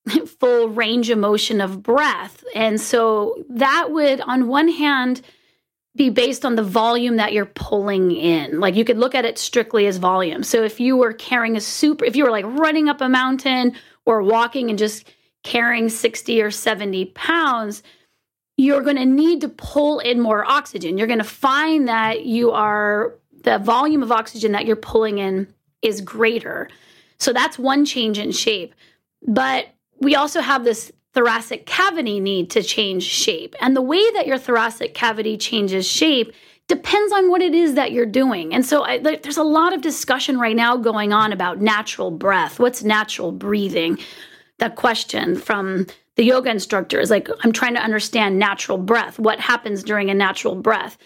full 0.40 0.68
range 0.68 1.10
of 1.10 1.18
motion 1.18 1.60
of 1.60 1.82
breath. 1.82 2.44
And 2.54 2.80
so 2.80 3.42
that 3.50 3.90
would, 3.90 4.20
on 4.20 4.48
one 4.48 4.68
hand, 4.68 5.22
be 5.96 6.10
based 6.10 6.44
on 6.44 6.56
the 6.56 6.62
volume 6.62 7.16
that 7.16 7.32
you're 7.32 7.46
pulling 7.46 8.10
in. 8.10 8.58
Like 8.58 8.74
you 8.74 8.84
could 8.84 8.98
look 8.98 9.14
at 9.14 9.24
it 9.24 9.38
strictly 9.38 9.86
as 9.86 9.98
volume. 9.98 10.42
So 10.42 10.64
if 10.64 10.80
you 10.80 10.96
were 10.96 11.12
carrying 11.12 11.56
a 11.56 11.60
super, 11.60 12.04
if 12.04 12.16
you 12.16 12.24
were 12.24 12.30
like 12.30 12.44
running 12.46 12.88
up 12.88 13.00
a 13.00 13.08
mountain 13.08 13.76
or 14.04 14.22
walking 14.22 14.70
and 14.70 14.78
just 14.78 15.08
carrying 15.44 15.88
60 15.88 16.42
or 16.42 16.50
70 16.50 17.06
pounds, 17.06 17.82
you're 18.56 18.82
going 18.82 18.96
to 18.96 19.04
need 19.04 19.40
to 19.40 19.48
pull 19.48 19.98
in 19.98 20.20
more 20.20 20.44
oxygen. 20.44 20.96
You're 20.96 21.06
going 21.06 21.18
to 21.18 21.24
find 21.24 21.88
that 21.88 22.24
you 22.24 22.52
are, 22.52 23.14
the 23.42 23.58
volume 23.58 24.02
of 24.02 24.12
oxygen 24.12 24.52
that 24.52 24.64
you're 24.64 24.76
pulling 24.76 25.18
in 25.18 25.52
is 25.82 26.00
greater. 26.00 26.68
So 27.18 27.32
that's 27.32 27.58
one 27.58 27.84
change 27.84 28.18
in 28.18 28.32
shape. 28.32 28.74
But 29.26 29.68
we 30.00 30.14
also 30.14 30.40
have 30.40 30.64
this 30.64 30.92
thoracic 31.14 31.66
cavity 31.66 32.20
need 32.20 32.50
to 32.50 32.62
change 32.62 33.04
shape. 33.04 33.54
And 33.60 33.76
the 33.76 33.82
way 33.82 34.02
that 34.12 34.26
your 34.26 34.38
thoracic 34.38 34.94
cavity 34.94 35.36
changes 35.36 35.86
shape 35.86 36.32
depends 36.66 37.12
on 37.12 37.30
what 37.30 37.42
it 37.42 37.54
is 37.54 37.74
that 37.74 37.92
you're 37.92 38.06
doing. 38.06 38.54
And 38.54 38.64
so 38.64 38.84
I, 38.84 38.98
there's 38.98 39.36
a 39.36 39.42
lot 39.42 39.74
of 39.74 39.80
discussion 39.80 40.38
right 40.38 40.56
now 40.56 40.76
going 40.76 41.12
on 41.12 41.32
about 41.32 41.60
natural 41.60 42.10
breath. 42.10 42.58
What's 42.58 42.82
natural 42.82 43.32
breathing? 43.32 43.98
That 44.58 44.76
question 44.76 45.36
from 45.36 45.86
the 46.16 46.24
yoga 46.24 46.50
instructor 46.50 47.00
is 47.00 47.10
like, 47.10 47.28
I'm 47.42 47.52
trying 47.52 47.74
to 47.74 47.82
understand 47.82 48.38
natural 48.38 48.78
breath. 48.78 49.18
What 49.18 49.40
happens 49.40 49.82
during 49.82 50.10
a 50.10 50.14
natural 50.14 50.54
breath? 50.54 50.96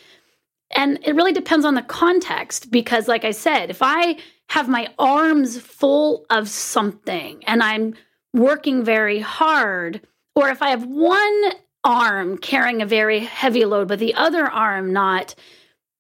And 0.71 0.99
it 1.03 1.15
really 1.15 1.33
depends 1.33 1.65
on 1.65 1.75
the 1.75 1.83
context 1.83 2.71
because, 2.71 3.09
like 3.09 3.25
I 3.25 3.31
said, 3.31 3.71
if 3.71 3.79
I 3.81 4.19
have 4.51 4.69
my 4.69 4.89
arms 4.99 5.59
full 5.59 6.27
of 6.31 6.49
something 6.49 7.43
and 7.47 7.63
I'm 7.63 7.95
working 8.35 8.85
very 8.85 9.21
hard, 9.21 10.03
or 10.35 10.51
if 10.51 10.61
I 10.61 10.71
have 10.71 10.85
one 10.85 11.53
arm 11.85 12.37
carrying 12.37 12.83
a 12.83 12.87
very 12.87 13.21
heavy 13.21 13.65
load, 13.65 13.89
but 13.89 13.99
the 13.99 14.15
other 14.15 14.47
arm 14.47 14.93
not, 14.93 15.35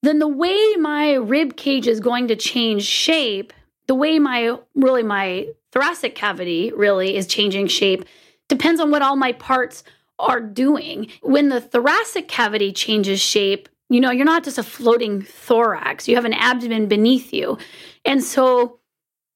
then 0.03 0.19
the 0.19 0.29
way 0.29 0.77
my 0.77 1.15
rib 1.15 1.57
cage 1.57 1.87
is 1.87 2.01
going 2.01 2.29
to 2.29 2.37
change 2.37 2.85
shape, 2.85 3.53
the 3.87 3.95
way 3.95 4.19
my 4.19 4.57
really 4.75 5.03
my 5.03 5.49
thoracic 5.73 6.15
cavity 6.15 6.73
really 6.75 7.17
is 7.17 7.27
changing 7.27 7.69
shape 7.69 8.05
Depends 8.49 8.81
on 8.81 8.91
what 8.91 9.03
all 9.03 9.17
my 9.17 9.33
parts 9.33 9.85
are 10.19 10.41
doing. 10.41 11.11
When 11.23 11.49
the 11.49 11.61
thoracic 11.61 12.29
cavity 12.29 12.73
changes 12.73 13.21
shape, 13.21 13.69
you 13.89 14.01
know, 14.01 14.11
you're 14.11 14.25
not 14.25 14.45
just 14.45 14.59
a 14.59 14.63
floating 14.63 15.23
thorax, 15.23 16.09
you 16.09 16.17
have 16.17 16.25
an 16.25 16.35
abdomen 16.35 16.89
beneath 16.89 17.33
you. 17.33 17.59
And 18.05 18.23
so 18.23 18.81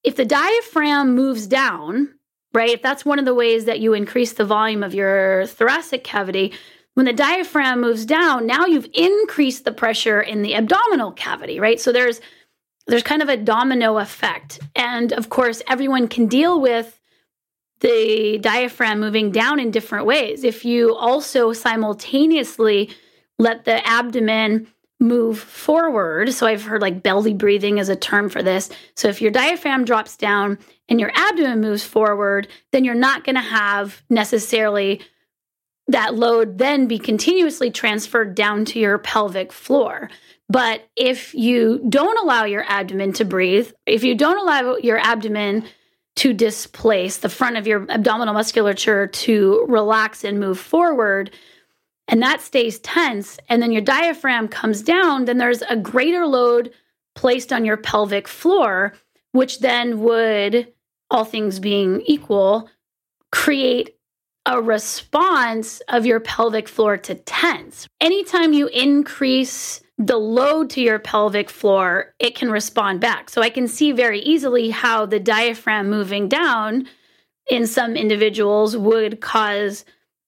if 0.04 0.16
the 0.16 0.24
diaphragm 0.24 1.14
moves 1.14 1.46
down, 1.46 2.14
right, 2.52 2.70
if 2.70 2.82
that's 2.82 3.04
one 3.04 3.18
of 3.18 3.24
the 3.24 3.34
ways 3.34 3.64
that 3.64 3.80
you 3.80 3.94
increase 3.94 4.32
the 4.32 4.44
volume 4.44 4.82
of 4.82 4.94
your 4.94 5.46
thoracic 5.46 6.04
cavity, 6.04 6.52
when 6.94 7.06
the 7.06 7.12
diaphragm 7.12 7.80
moves 7.80 8.04
down, 8.04 8.46
now 8.46 8.66
you've 8.66 8.88
increased 8.92 9.64
the 9.64 9.72
pressure 9.72 10.20
in 10.20 10.42
the 10.42 10.54
abdominal 10.54 11.12
cavity, 11.12 11.58
right? 11.60 11.80
So 11.80 11.92
there's 11.92 12.20
there's 12.88 13.04
kind 13.04 13.22
of 13.22 13.28
a 13.28 13.36
domino 13.36 13.98
effect. 13.98 14.58
And 14.74 15.12
of 15.12 15.28
course, 15.30 15.62
everyone 15.68 16.08
can 16.08 16.26
deal 16.26 16.60
with 16.60 17.00
the 17.82 18.38
diaphragm 18.40 19.00
moving 19.00 19.30
down 19.30 19.60
in 19.60 19.70
different 19.70 20.06
ways. 20.06 20.44
If 20.44 20.64
you 20.64 20.94
also 20.94 21.52
simultaneously 21.52 22.90
let 23.38 23.64
the 23.64 23.86
abdomen 23.86 24.68
move 25.00 25.38
forward, 25.38 26.32
so 26.32 26.46
I've 26.46 26.62
heard 26.62 26.80
like 26.80 27.02
belly 27.02 27.34
breathing 27.34 27.78
is 27.78 27.88
a 27.88 27.96
term 27.96 28.28
for 28.28 28.40
this. 28.42 28.70
So 28.96 29.08
if 29.08 29.20
your 29.20 29.32
diaphragm 29.32 29.84
drops 29.84 30.16
down 30.16 30.58
and 30.88 31.00
your 31.00 31.10
abdomen 31.14 31.60
moves 31.60 31.84
forward, 31.84 32.46
then 32.70 32.84
you're 32.84 32.94
not 32.94 33.24
going 33.24 33.34
to 33.34 33.42
have 33.42 34.02
necessarily 34.08 35.00
that 35.88 36.14
load 36.14 36.58
then 36.58 36.86
be 36.86 36.98
continuously 36.98 37.70
transferred 37.70 38.36
down 38.36 38.64
to 38.64 38.78
your 38.78 38.98
pelvic 38.98 39.52
floor. 39.52 40.08
But 40.48 40.88
if 40.96 41.34
you 41.34 41.84
don't 41.88 42.18
allow 42.22 42.44
your 42.44 42.64
abdomen 42.68 43.12
to 43.14 43.24
breathe, 43.24 43.72
if 43.86 44.04
you 44.04 44.14
don't 44.14 44.38
allow 44.38 44.76
your 44.76 44.98
abdomen 44.98 45.64
to 46.16 46.32
displace 46.32 47.18
the 47.18 47.28
front 47.28 47.56
of 47.56 47.66
your 47.66 47.90
abdominal 47.90 48.34
musculature 48.34 49.06
to 49.06 49.64
relax 49.68 50.24
and 50.24 50.38
move 50.38 50.58
forward 50.58 51.30
and 52.08 52.22
that 52.22 52.40
stays 52.40 52.78
tense 52.80 53.38
and 53.48 53.62
then 53.62 53.72
your 53.72 53.82
diaphragm 53.82 54.48
comes 54.48 54.82
down 54.82 55.24
then 55.24 55.38
there's 55.38 55.62
a 55.62 55.76
greater 55.76 56.26
load 56.26 56.72
placed 57.14 57.52
on 57.52 57.64
your 57.64 57.76
pelvic 57.76 58.28
floor 58.28 58.92
which 59.32 59.60
then 59.60 60.00
would 60.00 60.72
all 61.10 61.24
things 61.24 61.58
being 61.58 62.02
equal 62.02 62.68
create 63.30 63.96
a 64.46 64.60
response 64.60 65.80
of 65.88 66.06
your 66.06 66.20
pelvic 66.20 66.68
floor 66.68 66.96
to 66.98 67.14
tense. 67.14 67.86
Anytime 68.00 68.52
you 68.52 68.66
increase 68.68 69.81
the 69.98 70.16
load 70.16 70.70
to 70.70 70.80
your 70.80 70.98
pelvic 70.98 71.50
floor, 71.50 72.14
it 72.18 72.34
can 72.34 72.50
respond 72.50 73.00
back. 73.00 73.30
So 73.30 73.42
I 73.42 73.50
can 73.50 73.68
see 73.68 73.92
very 73.92 74.20
easily 74.20 74.70
how 74.70 75.06
the 75.06 75.20
diaphragm 75.20 75.90
moving 75.90 76.28
down 76.28 76.88
in 77.50 77.66
some 77.66 77.96
individuals 77.96 78.76
would 78.76 79.20
cause 79.20 79.84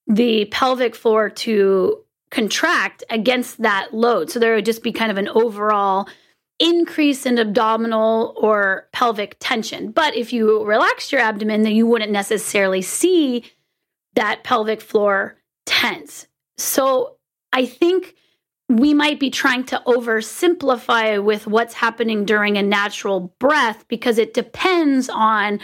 the 0.07 0.45
pelvic 0.47 0.95
floor 0.95 1.31
to 1.31 2.05
contract 2.31 3.05
against 3.11 3.63
that 3.63 3.95
load. 3.95 4.31
So 4.31 4.39
there 4.39 4.55
would 4.55 4.65
just 4.65 4.83
be 4.83 4.93
kind 4.93 5.11
of 5.11 5.19
an 5.19 5.29
overall 5.29 6.09
increase 6.59 7.27
in 7.27 7.39
abdominal 7.39 8.35
or 8.37 8.89
pelvic 8.93 9.37
tension. 9.41 9.91
But 9.91 10.17
if 10.17 10.33
you 10.33 10.65
relax 10.65 11.11
your 11.11 11.21
abdomen, 11.21 11.63
then 11.63 11.75
you 11.75 11.87
wouldn't 11.87 12.13
necessarily 12.13 12.83
see 12.83 13.45
that 14.15 14.45
pelvic 14.45 14.81
floor 14.81 15.37
tense. 15.67 16.27
So 16.57 17.17
I 17.53 17.67
think 17.67 18.15
we 18.69 18.95
might 18.95 19.21
be 19.21 19.31
trying 19.31 19.65
to 19.65 19.83
oversimplify 19.87 21.23
with 21.23 21.47
what's 21.47 21.75
happening 21.75 22.25
during 22.25 22.57
a 22.57 22.63
natural 22.63 23.35
breath 23.39 23.87
because 23.89 24.19
it 24.19 24.33
depends 24.35 25.09
on 25.09 25.61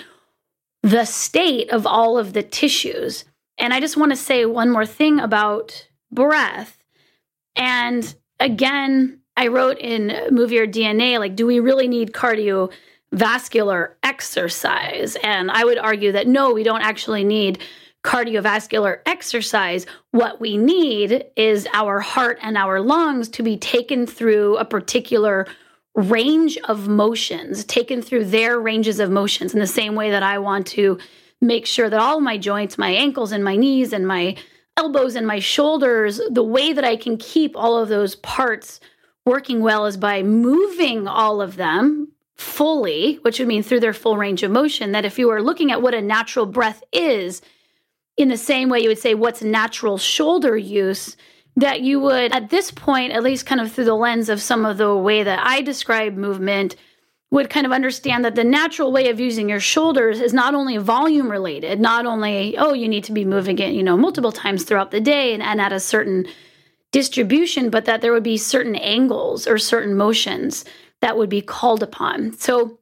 the 0.83 1.05
state 1.05 1.71
of 1.71 1.87
all 1.87 2.19
of 2.19 2.33
the 2.33 2.43
tissues. 2.43 3.25
And 3.59 3.73
I 3.73 3.81
just 3.81 3.97
want 3.97 4.13
to 4.13 4.17
say 4.17 4.47
one 4.47 4.71
more 4.71 4.87
thing 4.87 5.21
about 5.21 5.89
breath. 6.11 6.79
And 7.57 8.15
again, 8.39 9.21
I 9.37 9.47
wrote 9.49 9.79
in 9.79 10.35
Move 10.35 10.53
Your 10.53 10.67
DNA, 10.67 11.19
like, 11.19 11.37
do 11.37 11.47
we 11.47 11.61
really 11.61 11.89
need 11.89 12.13
cardiovascular 12.13 13.93
exercise? 14.03 15.17
And 15.23 15.51
I 15.51 15.65
would 15.65 15.79
argue 15.79 16.13
that 16.13 16.27
no, 16.27 16.53
we 16.53 16.63
don't 16.63 16.83
actually 16.83 17.25
need 17.25 17.61
cardiovascular 18.03 19.01
exercise, 19.07 19.87
what 20.11 20.41
we 20.41 20.57
need 20.57 21.25
is 21.37 21.67
our 21.73 22.01
heart 22.01 22.39
and 22.43 22.57
our 22.57 22.81
lungs 22.81 23.29
to 23.29 23.43
be 23.43 23.57
taken 23.57 24.07
through 24.07 24.57
a 24.57 24.65
particular 24.65 25.47
range 25.95 26.57
of 26.65 26.89
motions, 26.89 27.65
taken 27.65 28.01
through 28.01 28.25
their 28.25 28.59
ranges 28.59 29.01
of 29.01 29.11
motions 29.11 29.53
in 29.53 29.61
the 29.61 29.67
same 29.67 29.95
way 29.95 30.11
that 30.11 30.23
I 30.23 30.39
want 30.39 30.67
to 30.69 30.99
make 31.41 31.67
sure 31.67 31.91
that 31.91 32.01
all 32.01 32.21
my 32.21 32.39
joints, 32.39 32.79
my 32.79 32.91
ankles 32.91 33.33
and 33.33 33.45
my 33.45 33.57
knees 33.57 33.93
and 33.93 34.07
my 34.07 34.37
elbows 34.77 35.15
and 35.15 35.27
my 35.27 35.39
shoulders, 35.39 36.21
the 36.31 36.45
way 36.45 36.73
that 36.73 36.85
I 36.85 36.97
can 36.97 37.17
keep 37.17 37.57
all 37.57 37.77
of 37.77 37.89
those 37.89 38.15
parts 38.17 38.81
working 39.27 39.61
well 39.61 39.85
is 39.87 39.97
by 39.97 40.23
moving 40.23 41.07
all 41.07 41.43
of 41.43 41.57
them 41.57 42.13
fully, 42.37 43.17
which 43.17 43.39
would 43.39 43.49
mean 43.49 43.63
through 43.63 43.81
their 43.81 43.93
full 43.93 44.17
range 44.17 44.43
of 44.43 44.51
motion, 44.51 44.93
that 44.93 45.05
if 45.05 45.19
you 45.19 45.29
are 45.31 45.43
looking 45.43 45.71
at 45.71 45.83
what 45.83 45.93
a 45.93 46.01
natural 46.01 46.47
breath 46.47 46.83
is, 46.93 47.43
in 48.21 48.29
the 48.29 48.37
same 48.37 48.69
way 48.69 48.81
you 48.81 48.89
would 48.89 48.99
say, 48.99 49.15
what's 49.15 49.43
natural 49.43 49.99
shoulder 49.99 50.57
use? 50.57 51.17
That 51.57 51.81
you 51.81 52.01
would, 52.01 52.33
at 52.33 52.51
this 52.51 52.71
point, 52.71 53.13
at 53.13 53.23
least 53.23 53.47
kind 53.47 53.61
of 53.61 53.73
through 53.73 53.85
the 53.85 53.95
lens 53.95 54.29
of 54.29 54.41
some 54.41 54.65
of 54.65 54.79
the 54.79 54.95
way 54.95 55.23
that 55.23 55.41
I 55.45 55.63
describe 55.63 56.17
movement, 56.17 56.77
would 57.31 57.51
kind 57.51 57.65
of 57.65 57.73
understand 57.73 58.25
that 58.25 58.35
the 58.35 58.45
natural 58.45 58.93
way 58.93 59.09
of 59.09 59.21
using 59.21 59.49
your 59.49 59.61
shoulders 59.61 60.21
is 60.21 60.33
not 60.33 60.55
only 60.55 60.77
volume 60.77 61.31
related, 61.31 61.81
not 61.81 62.07
only, 62.07 62.57
oh, 62.59 62.73
you 62.73 62.89
need 62.89 63.05
to 63.05 63.13
be 63.13 63.25
moving 63.25 63.59
it, 63.59 63.73
you 63.73 63.83
know, 63.83 63.97
multiple 63.97 64.33
times 64.33 64.65
throughout 64.65 64.91
the 64.91 65.01
day 65.01 65.33
and, 65.33 65.43
and 65.43 65.61
at 65.61 65.73
a 65.73 65.81
certain 65.81 66.27
distribution, 66.93 67.71
but 67.71 67.85
that 67.85 68.01
there 68.01 68.13
would 68.13 68.25
be 68.25 68.37
certain 68.37 68.75
angles 68.75 69.47
or 69.47 69.59
certain 69.59 69.97
motions 69.97 70.65
that 71.01 71.17
would 71.17 71.31
be 71.31 71.41
called 71.41 71.83
upon. 71.83 72.33
So, 72.37 72.79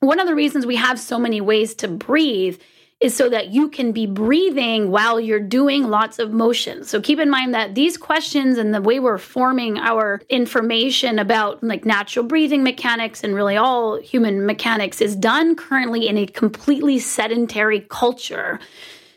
one 0.00 0.20
of 0.20 0.26
the 0.26 0.34
reasons 0.34 0.66
we 0.66 0.76
have 0.76 1.00
so 1.00 1.18
many 1.18 1.40
ways 1.40 1.74
to 1.76 1.88
breathe 1.88 2.60
is 3.00 3.14
so 3.14 3.28
that 3.28 3.48
you 3.48 3.68
can 3.68 3.92
be 3.92 4.06
breathing 4.06 4.90
while 4.90 5.20
you're 5.20 5.38
doing 5.38 5.88
lots 5.88 6.18
of 6.18 6.32
motion. 6.32 6.82
So 6.82 7.00
keep 7.00 7.18
in 7.18 7.28
mind 7.28 7.52
that 7.52 7.74
these 7.74 7.98
questions 7.98 8.56
and 8.56 8.72
the 8.72 8.80
way 8.80 9.00
we're 9.00 9.18
forming 9.18 9.78
our 9.78 10.22
information 10.30 11.18
about 11.18 11.62
like 11.62 11.84
natural 11.84 12.24
breathing 12.24 12.62
mechanics 12.62 13.22
and 13.22 13.34
really 13.34 13.56
all 13.56 14.00
human 14.00 14.46
mechanics 14.46 15.02
is 15.02 15.14
done 15.14 15.56
currently 15.56 16.08
in 16.08 16.16
a 16.16 16.26
completely 16.26 16.98
sedentary 16.98 17.80
culture. 17.80 18.58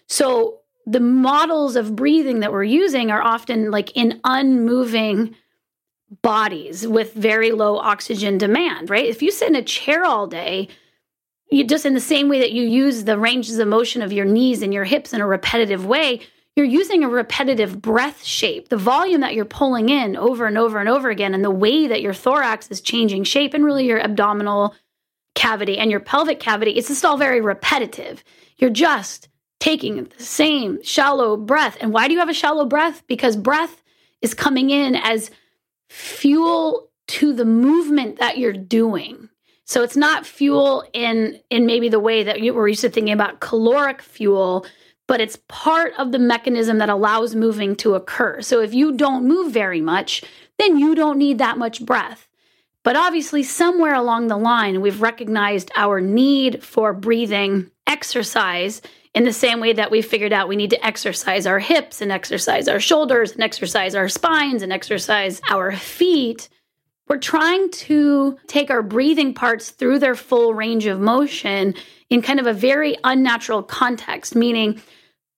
So 0.07 0.59
the 0.86 1.00
models 1.00 1.77
of 1.77 1.95
breathing 1.95 2.41
that 2.41 2.51
we're 2.51 2.63
using 2.63 3.12
are 3.12 3.21
often 3.21 3.71
like 3.71 3.95
in 3.95 4.19
unmoving 4.25 5.36
bodies 6.21 6.86
with 6.86 7.13
very 7.13 7.51
low 7.51 7.77
oxygen 7.77 8.38
demand, 8.38 8.89
right? 8.89 9.05
If 9.05 9.21
you 9.21 9.31
sit 9.31 9.50
in 9.50 9.55
a 9.55 9.62
chair 9.62 10.03
all 10.03 10.27
day, 10.27 10.67
you 11.51 11.63
just 11.63 11.86
in 11.86 11.94
the 11.94 12.00
same 12.00 12.29
way 12.29 12.39
that 12.39 12.51
you 12.51 12.63
use 12.63 13.03
the 13.03 13.18
ranges 13.18 13.58
of 13.58 13.68
motion 13.68 14.01
of 14.01 14.13
your 14.13 14.25
knees 14.25 14.62
and 14.62 14.74
your 14.74 14.84
hips 14.84 15.13
in 15.13 15.22
a 15.22 15.27
repetitive 15.27 15.86
way, 15.86 16.22
you're 16.56 16.65
using 16.65 17.03
a 17.03 17.10
repetitive 17.10 17.82
breath 17.82 18.24
shape. 18.24 18.70
The 18.70 18.77
volume 18.77 19.22
that 19.22 19.34
you're 19.34 19.46
pulling 19.46 19.89
in 19.89 20.15
over 20.18 20.46
and 20.46 20.58
over 20.58 20.79
and 20.79 20.89
over 20.89 21.10
again, 21.10 21.34
and 21.34 21.44
the 21.44 21.50
way 21.50 21.88
that 21.88 22.01
your 22.01 22.13
thorax 22.13 22.68
is 22.68 22.82
changing 22.82 23.24
shape, 23.24 23.53
and 23.53 23.63
really 23.63 23.88
your 23.88 24.01
abdominal 24.01 24.75
cavity 25.36 25.77
and 25.77 25.89
your 25.89 26.01
pelvic 26.01 26.39
cavity, 26.39 26.72
it's 26.72 26.89
just 26.89 27.06
all 27.06 27.18
very 27.18 27.39
repetitive. 27.39 28.24
You're 28.58 28.70
just 28.70 29.29
taking 29.60 30.03
the 30.03 30.24
same 30.24 30.84
shallow 30.84 31.38
breath. 31.38 31.77
And 31.79 31.94
why 31.94 32.08
do 32.08 32.13
you 32.13 32.20
have 32.20 32.29
a 32.29 32.34
shallow 32.34 32.65
breath? 32.65 33.03
Because 33.08 33.38
breath 33.38 33.82
is 34.22 34.34
coming 34.34 34.70
in 34.70 34.96
as 34.96 35.32
fuel 35.88 36.89
to 37.08 37.34
the 37.34 37.46
movement 37.46 38.20
that 38.20 38.38
you're 38.38 38.53
doing. 38.53 39.28
So 39.70 39.84
it's 39.84 39.96
not 39.96 40.26
fuel 40.26 40.84
in 40.94 41.40
in 41.52 41.68
maybe 41.68 41.90
the 41.90 42.00
way 42.00 42.24
that 42.24 42.42
you 42.42 42.56
were 42.56 42.68
used 42.68 42.82
to 42.82 42.90
thinking 42.90 43.14
about 43.14 43.40
caloric 43.40 44.02
fuel, 44.02 44.66
but 45.08 45.22
it's 45.22 45.38
part 45.48 45.94
of 46.00 46.12
the 46.12 46.18
mechanism 46.18 46.80
that 46.80 46.90
allows 46.90 47.36
moving 47.36 47.76
to 47.76 47.94
occur. 47.94 48.42
So 48.42 48.62
if 48.62 48.74
you 48.74 48.94
don't 48.94 49.28
move 49.28 49.54
very 49.54 49.80
much, 49.80 50.24
then 50.58 50.80
you 50.80 50.96
don't 50.96 51.20
need 51.20 51.38
that 51.38 51.60
much 51.60 51.86
breath. 51.86 52.28
But 52.84 52.96
obviously, 52.96 53.44
somewhere 53.44 53.94
along 53.94 54.26
the 54.26 54.38
line, 54.38 54.82
we've 54.82 55.04
recognized 55.04 55.70
our 55.76 56.02
need 56.02 56.64
for 56.64 56.92
breathing 56.92 57.70
exercise 57.86 58.82
in 59.14 59.24
the 59.24 59.32
same 59.32 59.60
way 59.60 59.74
that 59.74 59.92
we 59.92 60.02
figured 60.02 60.34
out 60.34 60.48
we 60.48 60.56
need 60.56 60.72
to 60.72 60.84
exercise 60.84 61.46
our 61.46 61.60
hips 61.60 62.02
and 62.02 62.12
exercise 62.12 62.68
our 62.68 62.80
shoulders 62.80 63.34
and 63.34 63.44
exercise 63.44 63.94
our 63.94 64.10
spines 64.10 64.64
and 64.64 64.74
exercise 64.74 65.40
our 65.48 65.76
feet. 65.76 66.50
We're 67.10 67.18
trying 67.18 67.72
to 67.72 68.38
take 68.46 68.70
our 68.70 68.84
breathing 68.84 69.34
parts 69.34 69.72
through 69.72 69.98
their 70.00 70.13
full 70.13 70.54
range 70.54 70.86
of 70.86 71.00
motion 71.00 71.74
in 72.12 72.22
kind 72.22 72.39
of 72.39 72.46
a 72.46 72.54
very 72.54 72.98
unnatural 73.04 73.63
context, 73.63 74.36
meaning 74.36 74.80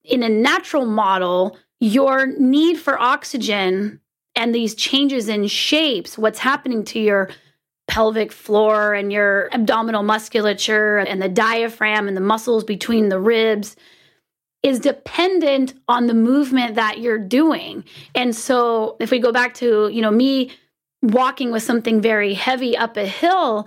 in 0.04 0.22
a 0.22 0.28
natural 0.28 0.84
model, 0.84 1.56
your 1.80 2.26
need 2.26 2.78
for 2.78 3.00
oxygen 3.00 4.00
and 4.36 4.54
these 4.54 4.74
changes 4.74 5.28
in 5.28 5.46
shapes, 5.46 6.18
what's 6.18 6.38
happening 6.38 6.84
to 6.84 7.00
your 7.00 7.30
pelvic 7.88 8.32
floor 8.32 8.94
and 8.94 9.12
your 9.12 9.48
abdominal 9.52 10.02
musculature 10.02 10.98
and 10.98 11.20
the 11.20 11.28
diaphragm 11.28 12.06
and 12.06 12.16
the 12.16 12.20
muscles 12.20 12.64
between 12.64 13.08
the 13.08 13.18
ribs 13.18 13.76
is 14.62 14.78
dependent 14.78 15.74
on 15.88 16.06
the 16.06 16.14
movement 16.14 16.76
that 16.76 17.00
you're 17.00 17.18
doing. 17.18 17.84
And 18.14 18.34
so 18.36 18.96
if 19.00 19.10
we 19.10 19.18
go 19.18 19.32
back 19.32 19.54
to, 19.54 19.88
you 19.88 20.00
know, 20.00 20.10
me 20.10 20.52
walking 21.02 21.50
with 21.50 21.62
something 21.62 22.00
very 22.00 22.34
heavy 22.34 22.76
up 22.76 22.96
a 22.96 23.06
hill, 23.06 23.66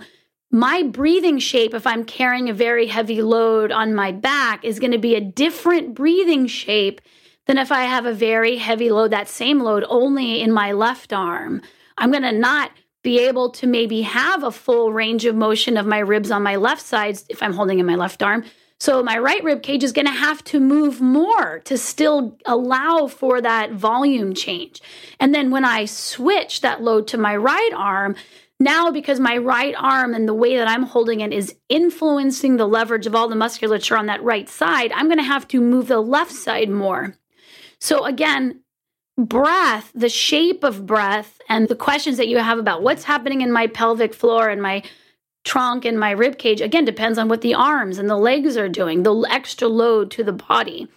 my 0.50 0.82
breathing 0.82 1.38
shape, 1.38 1.74
if 1.74 1.86
I'm 1.86 2.04
carrying 2.04 2.48
a 2.48 2.54
very 2.54 2.86
heavy 2.86 3.20
load 3.20 3.70
on 3.70 3.94
my 3.94 4.12
back, 4.12 4.64
is 4.64 4.80
going 4.80 4.92
to 4.92 4.98
be 4.98 5.14
a 5.14 5.20
different 5.20 5.94
breathing 5.94 6.46
shape 6.46 7.00
than 7.46 7.58
if 7.58 7.70
I 7.70 7.84
have 7.84 8.06
a 8.06 8.12
very 8.12 8.56
heavy 8.56 8.90
load, 8.90 9.10
that 9.10 9.28
same 9.28 9.60
load 9.60 9.84
only 9.88 10.40
in 10.40 10.50
my 10.52 10.72
left 10.72 11.12
arm. 11.12 11.62
I'm 11.98 12.10
going 12.10 12.22
to 12.22 12.32
not 12.32 12.70
be 13.02 13.20
able 13.20 13.50
to 13.50 13.66
maybe 13.66 14.02
have 14.02 14.42
a 14.42 14.50
full 14.50 14.92
range 14.92 15.26
of 15.26 15.36
motion 15.36 15.76
of 15.76 15.86
my 15.86 15.98
ribs 15.98 16.30
on 16.30 16.42
my 16.42 16.56
left 16.56 16.82
side 16.82 17.18
if 17.28 17.42
I'm 17.42 17.52
holding 17.52 17.78
in 17.78 17.86
my 17.86 17.94
left 17.94 18.22
arm 18.22 18.44
so 18.78 19.02
my 19.02 19.18
right 19.18 19.42
rib 19.42 19.62
cage 19.62 19.82
is 19.82 19.92
going 19.92 20.06
to 20.06 20.12
have 20.12 20.44
to 20.44 20.60
move 20.60 21.00
more 21.00 21.60
to 21.60 21.78
still 21.78 22.36
allow 22.44 23.06
for 23.06 23.40
that 23.40 23.72
volume 23.72 24.34
change. 24.34 24.82
And 25.18 25.34
then 25.34 25.50
when 25.50 25.64
I 25.64 25.86
switch 25.86 26.60
that 26.60 26.82
load 26.82 27.08
to 27.08 27.18
my 27.18 27.34
right 27.36 27.72
arm, 27.74 28.16
now 28.60 28.90
because 28.90 29.18
my 29.18 29.36
right 29.38 29.74
arm 29.78 30.14
and 30.14 30.28
the 30.28 30.34
way 30.34 30.56
that 30.56 30.68
I'm 30.68 30.82
holding 30.82 31.20
it 31.20 31.32
is 31.32 31.56
influencing 31.68 32.56
the 32.56 32.68
leverage 32.68 33.06
of 33.06 33.14
all 33.14 33.28
the 33.28 33.34
musculature 33.34 33.96
on 33.96 34.06
that 34.06 34.22
right 34.22 34.48
side, 34.48 34.92
I'm 34.92 35.06
going 35.06 35.18
to 35.18 35.24
have 35.24 35.48
to 35.48 35.60
move 35.60 35.88
the 35.88 36.00
left 36.00 36.32
side 36.32 36.68
more. 36.68 37.16
So 37.80 38.04
again, 38.04 38.62
breath, 39.18 39.90
the 39.94 40.08
shape 40.08 40.64
of 40.64 40.86
breath 40.86 41.40
and 41.48 41.68
the 41.68 41.76
questions 41.76 42.18
that 42.18 42.28
you 42.28 42.38
have 42.38 42.58
about 42.58 42.82
what's 42.82 43.04
happening 43.04 43.40
in 43.40 43.52
my 43.52 43.66
pelvic 43.66 44.14
floor 44.14 44.48
and 44.48 44.60
my 44.60 44.82
trunk 45.46 45.86
and 45.86 45.98
my 45.98 46.10
rib 46.10 46.36
cage 46.36 46.60
again 46.60 46.84
depends 46.84 47.18
on 47.18 47.28
what 47.28 47.40
the 47.40 47.54
arms 47.54 47.96
and 47.96 48.10
the 48.10 48.16
legs 48.16 48.56
are 48.58 48.68
doing, 48.68 49.04
the 49.04 49.26
extra 49.30 49.68
load 49.68 50.10
to 50.10 50.22
the 50.22 50.32
body. 50.32 50.88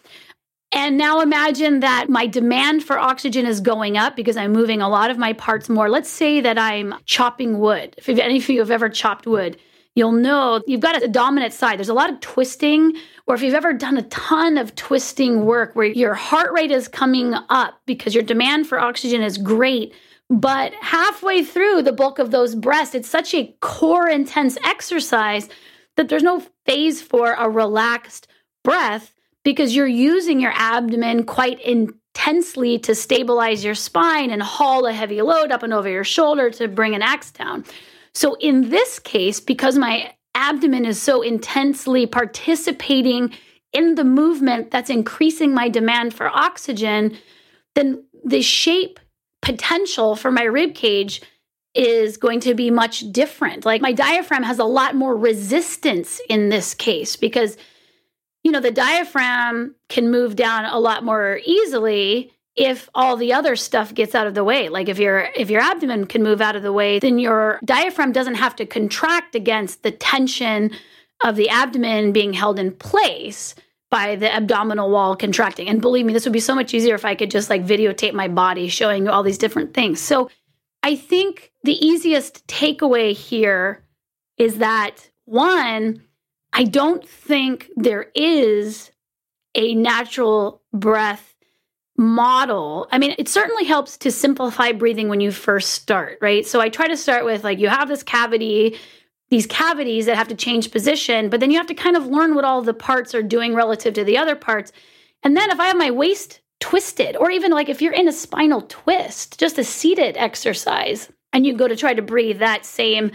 And 0.72 0.98
now 0.98 1.22
imagine 1.22 1.80
that 1.80 2.10
my 2.10 2.28
demand 2.28 2.84
for 2.84 3.00
oxygen 3.00 3.46
is 3.46 3.60
going 3.60 3.98
up 3.98 4.16
because 4.16 4.38
I'm 4.38 4.52
moving 4.52 4.82
a 4.82 4.90
lot 4.90 5.10
of 5.10 5.18
my 5.18 5.34
parts 5.34 5.70
more. 5.70 5.90
Let's 5.90 6.10
say 6.10 6.42
that 6.42 6.60
I'm 6.60 6.96
chopping 7.06 7.60
wood. 7.60 7.96
If 7.98 8.10
any 8.10 8.38
of 8.38 8.50
you 8.50 8.60
have 8.60 8.70
ever 8.70 8.90
chopped 8.90 9.26
wood, 9.26 9.58
you'll 9.96 10.12
know 10.12 10.62
you've 10.68 10.82
got 10.82 11.02
a 11.02 11.08
dominant 11.08 11.54
side. 11.54 11.80
There's 11.80 11.90
a 11.90 11.94
lot 11.94 12.12
of 12.12 12.20
twisting, 12.20 12.94
or 13.26 13.36
if 13.36 13.42
you've 13.42 13.56
ever 13.56 13.74
done 13.74 13.98
a 13.98 14.04
ton 14.04 14.58
of 14.58 14.76
twisting 14.76 15.46
work 15.46 15.76
where 15.76 15.88
your 15.88 16.14
heart 16.14 16.52
rate 16.54 16.72
is 16.72 16.88
coming 16.88 17.34
up 17.50 17.80
because 17.86 18.14
your 18.14 18.24
demand 18.24 18.68
for 18.68 18.80
oxygen 18.80 19.24
is 19.24 19.38
great, 19.40 19.94
but 20.30 20.74
halfway 20.76 21.44
through 21.44 21.82
the 21.82 21.92
bulk 21.92 22.20
of 22.20 22.32
those 22.32 22.54
breaths, 22.56 22.94
it's 22.94 23.10
such 23.10 23.34
a 23.34 23.56
core 23.62 24.08
intense 24.08 24.58
exercise 24.64 25.50
that 25.98 26.08
there's 26.08 26.24
no 26.24 26.44
phase 26.66 27.02
for 27.02 27.34
a 27.34 27.50
relaxed 27.50 28.28
breath 28.64 29.14
because 29.44 29.76
you're 29.76 29.88
using 29.88 30.40
your 30.40 30.54
abdomen 30.54 31.24
quite 31.24 31.60
intensely 31.62 32.78
to 32.80 32.94
stabilize 32.94 33.64
your 33.64 33.74
spine 33.74 34.30
and 34.30 34.44
haul 34.44 34.86
a 34.86 34.94
heavy 34.94 35.22
load 35.22 35.52
up 35.52 35.64
and 35.64 35.74
over 35.74 35.90
your 35.90 36.04
shoulder 36.04 36.52
to 36.52 36.68
bring 36.68 36.94
an 36.94 37.02
axe 37.02 37.32
down. 37.32 37.66
So, 38.14 38.36
in 38.36 38.70
this 38.70 39.00
case, 39.00 39.40
because 39.40 39.78
my 39.78 40.14
abdomen 40.36 40.86
is 40.86 41.02
so 41.02 41.22
intensely 41.22 42.06
participating 42.06 43.34
in 43.74 43.96
the 43.96 44.04
movement 44.04 44.72
that's 44.72 44.90
increasing 44.90 45.54
my 45.54 45.70
demand 45.70 46.14
for 46.14 46.28
oxygen, 46.28 47.18
then 47.76 48.04
the 48.24 48.42
shape 48.42 49.00
potential 49.42 50.16
for 50.16 50.32
my 50.32 50.44
rib 50.44 50.76
cage 50.76 51.22
is 51.76 52.18
going 52.18 52.40
to 52.42 52.54
be 52.54 52.72
much 52.72 53.12
different. 53.12 53.66
Like 53.66 53.82
my 53.82 53.94
diaphragm 53.94 54.44
has 54.44 54.60
a 54.60 54.66
lot 54.66 54.96
more 54.96 55.16
resistance 55.16 56.20
in 56.30 56.50
this 56.50 56.74
case 56.74 57.16
because 57.16 57.58
you 58.44 58.52
know 58.52 58.60
the 58.60 58.72
diaphragm 58.72 59.76
can 59.88 60.10
move 60.10 60.36
down 60.36 60.66
a 60.66 60.80
lot 60.80 61.04
more 61.04 61.40
easily 61.46 62.32
if 62.56 62.90
all 62.94 63.16
the 63.16 63.34
other 63.34 63.56
stuff 63.56 63.94
gets 63.94 64.16
out 64.16 64.28
of 64.28 64.34
the 64.34 64.44
way. 64.44 64.70
Like 64.70 64.90
if 64.90 65.00
your 65.00 65.30
if 65.36 65.50
your 65.50 65.62
abdomen 65.62 66.08
can 66.08 66.24
move 66.24 66.42
out 66.42 66.56
of 66.56 66.64
the 66.64 66.74
way, 66.74 67.00
then 67.00 67.20
your 67.20 67.60
diaphragm 67.64 68.12
doesn't 68.12 68.36
have 68.36 68.56
to 68.58 68.66
contract 68.66 69.36
against 69.36 69.84
the 69.84 69.92
tension 69.92 70.72
of 71.24 71.36
the 71.36 71.50
abdomen 71.50 72.12
being 72.12 72.34
held 72.34 72.60
in 72.60 72.72
place 72.72 73.56
by 73.90 74.16
the 74.16 74.34
abdominal 74.34 74.90
wall 74.90 75.16
contracting. 75.16 75.68
And 75.68 75.82
believe 75.82 76.06
me, 76.06 76.14
this 76.14 76.26
would 76.26 76.34
be 76.34 76.40
so 76.40 76.56
much 76.56 76.74
easier 76.74 76.96
if 76.96 77.06
I 77.06 77.16
could 77.16 77.32
just 77.32 77.50
like 77.50 77.66
videotape 77.66 78.14
my 78.14 78.28
body 78.28 78.68
showing 78.68 79.06
you 79.06 79.12
all 79.12 79.24
these 79.24 79.38
different 79.38 79.74
things. 79.74 80.00
So 80.00 80.30
I 80.84 80.96
think 80.96 81.52
the 81.64 81.74
easiest 81.74 82.46
takeaway 82.48 83.14
here 83.14 83.84
is 84.38 84.60
that 84.60 85.10
one, 85.26 86.04
I 86.54 86.64
don't 86.64 87.08
think 87.08 87.70
there 87.76 88.12
is 88.16 88.92
a 89.56 89.76
natural 89.76 90.62
breath 90.72 91.36
model. 91.98 92.88
I 92.92 92.98
mean, 92.98 93.14
it 93.18 93.28
certainly 93.28 93.66
helps 93.66 93.98
to 93.98 94.12
simplify 94.12 94.72
breathing 94.72 95.10
when 95.10 95.20
you 95.20 95.32
first 95.32 95.72
start, 95.72 96.20
right? 96.22 96.46
So 96.46 96.62
I 96.62 96.70
try 96.70 96.88
to 96.88 96.96
start 96.96 97.26
with 97.26 97.44
like 97.44 97.60
you 97.60 97.68
have 97.68 97.90
this 97.90 98.04
cavity 98.04 98.78
these 99.30 99.46
cavities 99.46 100.06
that 100.06 100.18
have 100.18 100.28
to 100.28 100.36
change 100.36 100.72
position, 100.72 101.30
but 101.30 101.40
then 101.40 101.52
you 101.52 101.58
have 101.58 101.68
to 101.68 101.74
kind 101.74 101.96
of 101.96 102.08
learn 102.08 102.36
what 102.36 102.46
all 102.46 102.62
the 102.62 102.74
parts 102.74 103.14
are 103.14 103.24
doing 103.24 103.54
relative 103.54 103.94
to 103.94 104.04
the 104.04 104.18
other 104.18 104.36
parts. 104.36 104.72
And 105.24 105.38
then 105.38 105.50
if 105.52 105.60
I 105.60 105.68
have 105.68 105.78
my 105.78 105.92
waist 105.92 106.42
twisted, 106.60 107.16
or 107.16 107.32
even 107.32 107.52
like 107.52 107.70
if 107.70 107.82
you're 107.82 107.94
in 107.94 108.08
a 108.08 108.14
spinal 108.14 108.64
twist, 108.64 109.40
just 109.40 109.58
a 109.58 109.64
seated 109.64 110.18
exercise, 110.18 111.10
and 111.32 111.46
you 111.46 111.56
go 111.56 111.68
to 111.68 111.76
try 111.76 111.94
to 111.94 112.02
breathe 112.02 112.40
that 112.40 112.66
same 112.66 113.12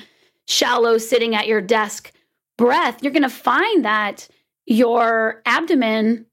shallow 0.46 0.98
sitting 0.98 1.34
at 1.34 1.46
your 1.46 1.60
desk 1.60 2.12
breath, 2.56 3.02
you're 3.02 3.12
going 3.12 3.22
to 3.22 3.28
find 3.28 3.84
that 3.84 4.28
your 4.66 5.42
abdomen 5.46 6.26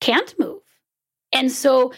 can't 0.00 0.34
move. 0.38 0.60
And 1.32 1.50
so, 1.50 1.92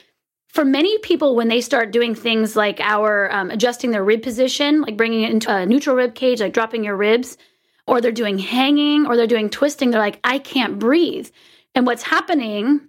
for 0.58 0.64
many 0.64 0.98
people, 0.98 1.36
when 1.36 1.46
they 1.46 1.60
start 1.60 1.92
doing 1.92 2.16
things 2.16 2.56
like 2.56 2.80
our 2.80 3.32
um, 3.32 3.48
adjusting 3.52 3.92
their 3.92 4.02
rib 4.02 4.24
position, 4.24 4.80
like 4.80 4.96
bringing 4.96 5.22
it 5.22 5.30
into 5.30 5.54
a 5.54 5.64
neutral 5.64 5.94
rib 5.94 6.16
cage, 6.16 6.40
like 6.40 6.52
dropping 6.52 6.82
your 6.82 6.96
ribs, 6.96 7.38
or 7.86 8.00
they're 8.00 8.10
doing 8.10 8.38
hanging 8.38 9.06
or 9.06 9.16
they're 9.16 9.28
doing 9.28 9.50
twisting, 9.50 9.92
they're 9.92 10.00
like, 10.00 10.18
I 10.24 10.40
can't 10.40 10.80
breathe. 10.80 11.30
And 11.76 11.86
what's 11.86 12.02
happening, 12.02 12.80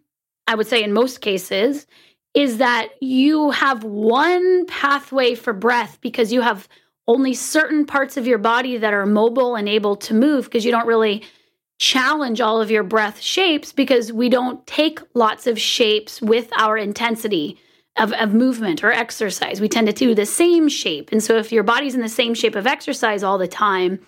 I 0.48 0.56
would 0.56 0.66
say 0.66 0.82
in 0.82 0.94
most 0.94 1.22
cases, 1.22 1.86
is 2.34 2.58
that 2.58 2.88
you 3.02 3.52
have 3.52 3.84
one 3.84 4.66
pathway 4.66 5.36
for 5.36 5.54
breath 5.54 6.00
because 6.02 6.34
you 6.34 6.42
have 6.42 6.68
only 7.08 7.36
certain 7.36 7.86
parts 7.86 8.18
of 8.18 8.26
your 8.26 8.40
body 8.40 8.78
that 8.78 8.96
are 8.96 9.06
mobile 9.06 9.56
and 9.56 9.70
able 9.70 9.96
to 9.98 10.16
move 10.16 10.46
because 10.46 10.66
you 10.66 10.72
don't 10.72 10.88
really 10.88 11.22
challenge 11.80 12.42
all 12.42 12.62
of 12.62 12.70
your 12.70 12.84
breath 12.84 13.22
shapes 13.22 13.72
because 13.72 14.14
we 14.14 14.30
don't 14.30 14.66
take 14.68 15.00
lots 15.14 15.48
of 15.48 15.60
shapes 15.60 16.22
with 16.22 16.50
our 16.58 16.78
intensity 16.78 17.58
of, 17.98 18.12
of 18.14 18.34
movement 18.34 18.84
or 18.84 18.92
exercise. 18.92 19.60
We 19.60 19.70
tend 19.70 19.88
to 19.88 19.94
do 19.94 20.14
the 20.14 20.26
same 20.26 20.68
shape. 20.70 21.10
And 21.12 21.24
so 21.24 21.38
if 21.38 21.52
your 21.52 21.64
body's 21.64 21.96
in 21.96 22.02
the 22.02 22.10
same 22.10 22.34
shape 22.34 22.56
of 22.56 22.68
exercise 22.68 23.24
all 23.24 23.38
the 23.38 23.48
time, 23.48 24.06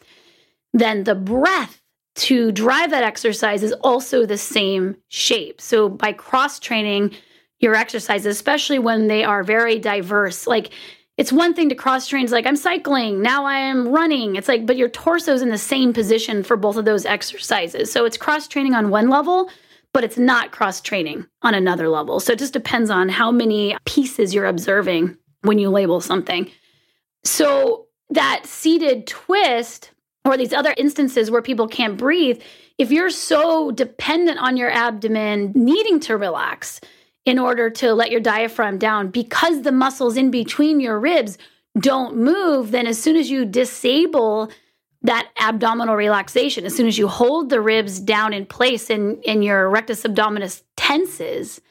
then 0.73 1.05
the 1.05 1.15
breath 1.15 1.81
to 2.13 2.51
drive 2.51 2.91
that 2.91 3.03
exercise 3.03 3.63
is 3.63 3.73
also 3.81 4.25
the 4.25 4.37
same 4.37 4.97
shape. 5.07 5.61
So 5.61 5.87
by 5.87 6.11
cross 6.11 6.59
training 6.59 7.15
your 7.59 7.75
exercises, 7.75 8.25
especially 8.25 8.79
when 8.79 9.07
they 9.07 9.23
are 9.23 9.43
very 9.43 9.79
diverse, 9.79 10.45
like 10.45 10.71
it's 11.17 11.31
one 11.31 11.53
thing 11.53 11.69
to 11.69 11.75
cross 11.75 12.07
train. 12.07 12.23
It's 12.23 12.31
like 12.31 12.45
I'm 12.45 12.55
cycling, 12.55 13.21
now 13.21 13.45
I 13.45 13.57
am 13.57 13.89
running. 13.89 14.35
It's 14.35 14.47
like, 14.47 14.65
but 14.65 14.77
your 14.77 14.89
torso's 14.89 15.41
in 15.41 15.49
the 15.49 15.57
same 15.57 15.93
position 15.93 16.43
for 16.43 16.57
both 16.57 16.77
of 16.77 16.85
those 16.85 17.05
exercises. 17.05 17.91
So 17.91 18.05
it's 18.05 18.17
cross 18.17 18.47
training 18.47 18.73
on 18.73 18.89
one 18.89 19.09
level, 19.09 19.49
but 19.93 20.03
it's 20.03 20.17
not 20.17 20.51
cross 20.51 20.81
training 20.81 21.27
on 21.41 21.53
another 21.53 21.89
level. 21.89 22.19
So 22.19 22.33
it 22.33 22.39
just 22.39 22.53
depends 22.53 22.89
on 22.89 23.09
how 23.09 23.31
many 23.31 23.75
pieces 23.85 24.33
you're 24.33 24.45
observing 24.45 25.17
when 25.41 25.59
you 25.59 25.69
label 25.69 26.01
something. 26.01 26.49
So 27.23 27.87
that 28.09 28.45
seated 28.45 29.07
twist 29.07 29.91
or 30.25 30.37
these 30.37 30.53
other 30.53 30.73
instances 30.77 31.31
where 31.31 31.41
people 31.41 31.67
can't 31.67 31.97
breathe, 31.97 32.41
if 32.77 32.91
you're 32.91 33.09
so 33.09 33.71
dependent 33.71 34.39
on 34.39 34.57
your 34.57 34.69
abdomen 34.69 35.51
needing 35.55 35.99
to 36.01 36.17
relax, 36.17 36.79
in 37.25 37.37
order 37.37 37.69
to 37.69 37.93
let 37.93 38.11
your 38.11 38.19
diaphragm 38.19 38.77
down 38.77 39.09
because 39.09 39.61
the 39.61 39.71
muscles 39.71 40.17
in 40.17 40.31
between 40.31 40.79
your 40.79 40.99
ribs 40.99 41.37
don't 41.79 42.17
move, 42.17 42.71
then 42.71 42.87
as 42.87 43.01
soon 43.01 43.15
as 43.15 43.29
you 43.29 43.45
disable 43.45 44.51
that 45.03 45.29
abdominal 45.39 45.95
relaxation, 45.95 46.65
as 46.65 46.75
soon 46.75 46.87
as 46.87 46.97
you 46.97 47.07
hold 47.07 47.49
the 47.49 47.61
ribs 47.61 47.99
down 47.99 48.33
in 48.33 48.45
place 48.45 48.89
and, 48.89 49.23
and 49.25 49.43
your 49.43 49.69
rectus 49.69 50.03
abdominis 50.03 50.63
tenses, 50.75 51.61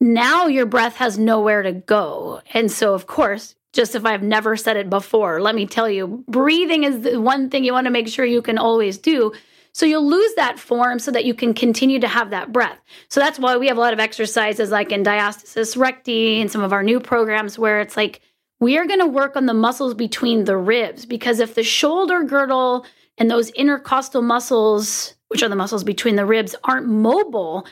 now 0.00 0.46
your 0.46 0.66
breath 0.66 0.96
has 0.96 1.18
nowhere 1.18 1.62
to 1.62 1.72
go. 1.72 2.40
And 2.52 2.70
so, 2.70 2.94
of 2.94 3.06
course, 3.06 3.54
just 3.72 3.94
if 3.94 4.04
I've 4.04 4.22
never 4.22 4.56
said 4.56 4.76
it 4.76 4.90
before, 4.90 5.40
let 5.40 5.54
me 5.54 5.66
tell 5.66 5.88
you, 5.88 6.24
breathing 6.28 6.84
is 6.84 7.00
the 7.02 7.20
one 7.20 7.50
thing 7.50 7.64
you 7.64 7.72
want 7.72 7.86
to 7.86 7.90
make 7.90 8.08
sure 8.08 8.24
you 8.24 8.42
can 8.42 8.58
always 8.58 8.98
do 8.98 9.32
so 9.72 9.86
you'll 9.86 10.08
lose 10.08 10.34
that 10.34 10.58
form 10.58 10.98
so 10.98 11.10
that 11.10 11.24
you 11.24 11.34
can 11.34 11.54
continue 11.54 11.98
to 12.00 12.08
have 12.08 12.30
that 12.30 12.52
breath. 12.52 12.78
So 13.08 13.20
that's 13.20 13.38
why 13.38 13.56
we 13.56 13.68
have 13.68 13.78
a 13.78 13.80
lot 13.80 13.94
of 13.94 14.00
exercises 14.00 14.70
like 14.70 14.92
in 14.92 15.02
diastasis 15.02 15.76
recti 15.76 16.40
and 16.40 16.50
some 16.50 16.62
of 16.62 16.72
our 16.72 16.82
new 16.82 17.00
programs 17.00 17.58
where 17.58 17.80
it's 17.80 17.96
like 17.96 18.20
we 18.60 18.76
are 18.78 18.86
going 18.86 19.00
to 19.00 19.06
work 19.06 19.34
on 19.34 19.46
the 19.46 19.54
muscles 19.54 19.94
between 19.94 20.44
the 20.44 20.56
ribs 20.56 21.06
because 21.06 21.40
if 21.40 21.54
the 21.54 21.62
shoulder 21.62 22.22
girdle 22.22 22.84
and 23.18 23.30
those 23.30 23.50
intercostal 23.50 24.22
muscles, 24.22 25.14
which 25.28 25.42
are 25.42 25.48
the 25.48 25.56
muscles 25.56 25.84
between 25.84 26.16
the 26.16 26.26
ribs, 26.26 26.54
aren't 26.64 26.86
mobile, 26.86 27.66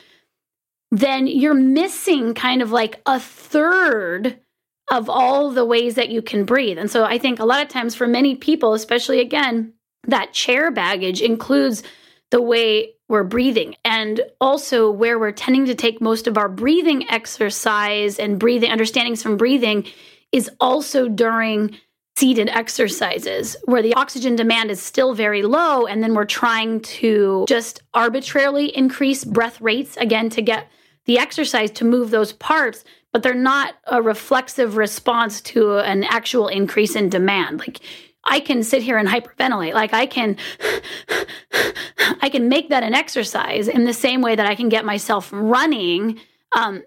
then 0.91 1.27
you're 1.27 1.53
missing 1.53 2.33
kind 2.33 2.61
of 2.61 2.71
like 2.71 2.99
a 3.05 3.19
third 3.19 4.39
of 4.91 5.09
all 5.09 5.51
the 5.51 5.63
ways 5.63 5.95
that 5.95 6.09
you 6.09 6.21
can 6.21 6.43
breathe. 6.43 6.77
And 6.77 6.91
so 6.91 7.05
I 7.05 7.17
think 7.17 7.39
a 7.39 7.45
lot 7.45 7.61
of 7.61 7.69
times 7.69 7.95
for 7.95 8.07
many 8.07 8.35
people, 8.35 8.73
especially 8.73 9.21
again, 9.21 9.73
that 10.07 10.33
chair 10.33 10.71
baggage 10.71 11.21
includes 11.21 11.83
the 12.31 12.41
way 12.41 12.93
we're 13.07 13.23
breathing 13.23 13.75
and 13.83 14.21
also 14.39 14.89
where 14.89 15.19
we're 15.19 15.31
tending 15.31 15.65
to 15.65 15.75
take 15.75 15.99
most 15.99 16.27
of 16.27 16.37
our 16.37 16.47
breathing 16.47 17.09
exercise 17.09 18.17
and 18.17 18.39
breathing 18.39 18.71
understandings 18.71 19.21
from 19.21 19.35
breathing 19.35 19.85
is 20.31 20.49
also 20.61 21.09
during 21.09 21.77
seated 22.15 22.49
exercises 22.49 23.55
where 23.65 23.81
the 23.81 23.93
oxygen 23.95 24.35
demand 24.35 24.71
is 24.71 24.81
still 24.81 25.13
very 25.13 25.43
low 25.43 25.85
and 25.85 26.01
then 26.01 26.13
we're 26.13 26.25
trying 26.25 26.79
to 26.81 27.45
just 27.47 27.81
arbitrarily 27.93 28.75
increase 28.77 29.25
breath 29.25 29.59
rates 29.59 29.97
again 29.97 30.29
to 30.29 30.41
get 30.41 30.67
the 31.05 31.19
exercise 31.19 31.71
to 31.71 31.83
move 31.83 32.11
those 32.11 32.31
parts 32.33 32.85
but 33.11 33.23
they're 33.23 33.33
not 33.33 33.75
a 33.85 34.01
reflexive 34.01 34.77
response 34.77 35.41
to 35.41 35.77
an 35.79 36.03
actual 36.05 36.47
increase 36.47 36.95
in 36.95 37.09
demand. 37.09 37.59
Like 37.59 37.79
I 38.23 38.39
can 38.39 38.63
sit 38.63 38.83
here 38.83 38.97
and 38.97 39.07
hyperventilate. 39.07 39.73
Like 39.73 39.93
I 39.93 40.05
can 40.05 40.37
I 42.21 42.29
can 42.29 42.49
make 42.49 42.69
that 42.69 42.83
an 42.83 42.93
exercise 42.93 43.67
in 43.67 43.85
the 43.85 43.93
same 43.93 44.21
way 44.21 44.35
that 44.35 44.45
I 44.45 44.55
can 44.55 44.69
get 44.69 44.85
myself 44.85 45.29
running 45.33 46.19
um, 46.53 46.83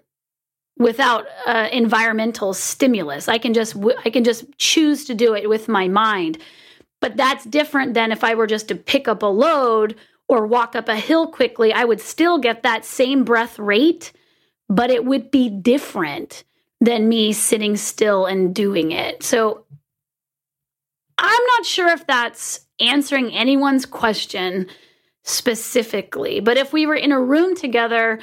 without 0.77 1.25
uh, 1.45 1.69
environmental 1.71 2.53
stimulus. 2.53 3.27
I 3.27 3.37
can 3.37 3.53
just 3.53 3.75
I 4.05 4.09
can 4.09 4.23
just 4.23 4.45
choose 4.57 5.05
to 5.05 5.13
do 5.13 5.33
it 5.35 5.49
with 5.49 5.67
my 5.67 5.87
mind. 5.87 6.37
But 7.01 7.17
that's 7.17 7.45
different 7.45 7.93
than 7.93 8.11
if 8.11 8.23
I 8.23 8.35
were 8.35 8.47
just 8.47 8.67
to 8.69 8.75
pick 8.75 9.07
up 9.07 9.21
a 9.21 9.27
load 9.27 9.95
or 10.27 10.47
walk 10.47 10.75
up 10.75 10.89
a 10.89 10.95
hill 10.95 11.27
quickly. 11.27 11.71
I 11.71 11.83
would 11.83 12.01
still 12.01 12.39
get 12.39 12.63
that 12.63 12.85
same 12.85 13.23
breath 13.23 13.59
rate, 13.59 14.11
but 14.69 14.89
it 14.89 15.05
would 15.05 15.29
be 15.29 15.49
different 15.49 16.43
than 16.81 17.07
me 17.07 17.33
sitting 17.33 17.77
still 17.77 18.25
and 18.25 18.55
doing 18.55 18.91
it. 18.91 19.23
So 19.23 19.65
I'm 21.17 21.43
not 21.57 21.65
sure 21.65 21.89
if 21.89 22.05
that's 22.05 22.65
answering 22.79 23.33
anyone's 23.33 23.85
question 23.85 24.67
specifically, 25.23 26.39
but 26.39 26.57
if 26.57 26.73
we 26.73 26.85
were 26.85 26.95
in 26.95 27.11
a 27.11 27.21
room 27.21 27.55
together, 27.55 28.19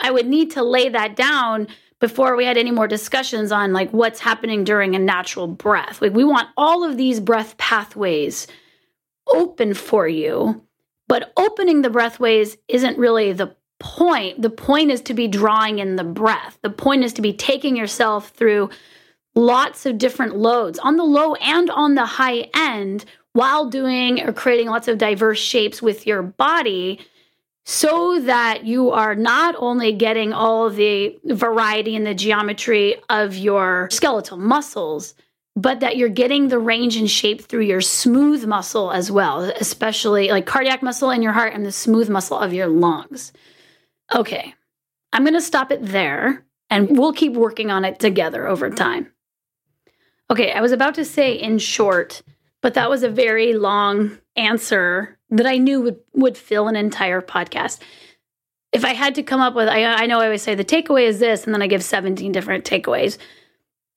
I 0.00 0.10
would 0.10 0.26
need 0.26 0.52
to 0.52 0.62
lay 0.62 0.88
that 0.88 1.16
down 1.16 1.68
before 2.00 2.36
we 2.36 2.44
had 2.44 2.56
any 2.56 2.70
more 2.70 2.86
discussions 2.86 3.50
on 3.50 3.72
like 3.72 3.90
what's 3.90 4.20
happening 4.20 4.64
during 4.64 4.94
a 4.94 5.00
natural 5.00 5.48
breath. 5.48 6.00
Like 6.00 6.14
we 6.14 6.24
want 6.24 6.48
all 6.56 6.84
of 6.84 6.96
these 6.96 7.18
breath 7.18 7.56
pathways 7.56 8.46
open 9.26 9.74
for 9.74 10.06
you, 10.06 10.62
but 11.08 11.32
opening 11.36 11.82
the 11.82 11.90
breathways 11.90 12.56
isn't 12.68 12.98
really 12.98 13.32
the 13.32 13.56
point. 13.80 14.40
The 14.42 14.50
point 14.50 14.90
is 14.90 15.00
to 15.02 15.14
be 15.14 15.28
drawing 15.28 15.78
in 15.78 15.96
the 15.96 16.04
breath. 16.04 16.58
The 16.62 16.70
point 16.70 17.04
is 17.04 17.12
to 17.14 17.22
be 17.22 17.32
taking 17.32 17.76
yourself 17.76 18.30
through 18.30 18.70
lots 19.34 19.86
of 19.86 19.98
different 19.98 20.36
loads 20.36 20.78
on 20.78 20.96
the 20.96 21.04
low 21.04 21.34
and 21.36 21.70
on 21.70 21.94
the 21.94 22.06
high 22.06 22.48
end 22.54 23.04
while 23.32 23.68
doing 23.68 24.20
or 24.20 24.32
creating 24.32 24.68
lots 24.68 24.88
of 24.88 24.98
diverse 24.98 25.38
shapes 25.38 25.80
with 25.80 26.06
your 26.06 26.22
body 26.22 26.98
so 27.64 28.18
that 28.20 28.64
you 28.64 28.90
are 28.90 29.14
not 29.14 29.54
only 29.58 29.92
getting 29.92 30.32
all 30.32 30.70
the 30.70 31.18
variety 31.26 31.94
and 31.94 32.06
the 32.06 32.14
geometry 32.14 32.96
of 33.10 33.36
your 33.36 33.88
skeletal 33.92 34.38
muscles, 34.38 35.14
but 35.54 35.80
that 35.80 35.96
you're 35.96 36.08
getting 36.08 36.48
the 36.48 36.58
range 36.58 36.96
and 36.96 37.10
shape 37.10 37.42
through 37.42 37.62
your 37.62 37.82
smooth 37.82 38.46
muscle 38.46 38.90
as 38.90 39.10
well, 39.10 39.42
especially 39.42 40.30
like 40.30 40.46
cardiac 40.46 40.82
muscle 40.82 41.10
in 41.10 41.20
your 41.20 41.32
heart 41.32 41.52
and 41.52 41.66
the 41.66 41.72
smooth 41.72 42.08
muscle 42.08 42.38
of 42.38 42.54
your 42.54 42.68
lungs. 42.68 43.32
Okay, 44.14 44.54
I'm 45.12 45.24
going 45.24 45.34
to 45.34 45.40
stop 45.40 45.70
it 45.70 45.84
there 45.84 46.46
and 46.70 46.96
we'll 46.96 47.12
keep 47.12 47.34
working 47.34 47.70
on 47.70 47.84
it 47.84 47.98
together 47.98 48.46
over 48.46 48.70
time. 48.70 49.12
Okay, 50.30 50.52
I 50.52 50.60
was 50.60 50.72
about 50.72 50.94
to 50.96 51.04
say 51.04 51.32
in 51.32 51.58
short, 51.58 52.22
but 52.60 52.74
that 52.74 52.90
was 52.90 53.02
a 53.02 53.08
very 53.08 53.54
long 53.54 54.18
answer 54.36 55.18
that 55.30 55.46
I 55.46 55.56
knew 55.56 55.80
would, 55.80 56.00
would 56.12 56.36
fill 56.36 56.68
an 56.68 56.76
entire 56.76 57.22
podcast. 57.22 57.80
If 58.72 58.84
I 58.84 58.92
had 58.92 59.14
to 59.14 59.22
come 59.22 59.40
up 59.40 59.54
with, 59.54 59.68
I, 59.68 59.84
I 59.84 60.06
know 60.06 60.20
I 60.20 60.26
always 60.26 60.42
say 60.42 60.54
the 60.54 60.64
takeaway 60.64 61.04
is 61.04 61.18
this, 61.18 61.44
and 61.44 61.54
then 61.54 61.62
I 61.62 61.66
give 61.66 61.82
17 61.82 62.30
different 62.32 62.64
takeaways. 62.64 63.16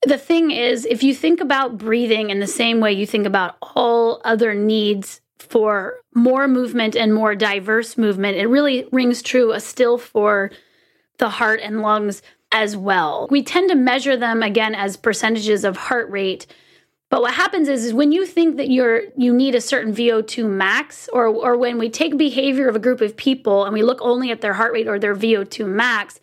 The 0.04 0.18
thing 0.18 0.50
is, 0.50 0.86
if 0.86 1.02
you 1.02 1.14
think 1.14 1.40
about 1.40 1.76
breathing 1.76 2.30
in 2.30 2.40
the 2.40 2.46
same 2.46 2.80
way 2.80 2.92
you 2.92 3.06
think 3.06 3.26
about 3.26 3.56
all 3.60 4.20
other 4.24 4.54
needs 4.54 5.20
for 5.38 6.00
more 6.14 6.48
movement 6.48 6.96
and 6.96 7.12
more 7.12 7.34
diverse 7.34 7.98
movement, 7.98 8.38
it 8.38 8.46
really 8.46 8.88
rings 8.90 9.22
true 9.22 9.52
a 9.52 9.60
still 9.60 9.98
for 9.98 10.50
the 11.18 11.28
heart 11.28 11.60
and 11.62 11.82
lungs 11.82 12.22
as 12.52 12.76
well. 12.76 13.26
We 13.30 13.42
tend 13.42 13.70
to 13.70 13.76
measure 13.76 14.16
them 14.16 14.42
again 14.42 14.74
as 14.74 14.96
percentages 14.96 15.64
of 15.64 15.76
heart 15.76 16.10
rate, 16.10 16.46
But 17.12 17.20
what 17.20 17.34
happens 17.34 17.68
is, 17.68 17.84
is 17.84 17.92
when 17.92 18.10
you 18.10 18.24
think 18.24 18.56
that 18.56 18.70
you're 18.70 19.02
you 19.18 19.34
need 19.34 19.54
a 19.54 19.60
certain 19.60 19.94
VO2 19.94 20.48
max, 20.48 21.10
or 21.12 21.26
or 21.26 21.58
when 21.58 21.76
we 21.78 21.90
take 21.90 22.16
behavior 22.16 22.70
of 22.70 22.74
a 22.74 22.78
group 22.78 23.02
of 23.02 23.18
people 23.18 23.66
and 23.66 23.74
we 23.74 23.82
look 23.82 24.00
only 24.00 24.30
at 24.30 24.40
their 24.40 24.54
heart 24.54 24.72
rate 24.72 24.88
or 24.88 24.98
their 24.98 25.14
VO2 25.14 25.68
max, 25.68 26.20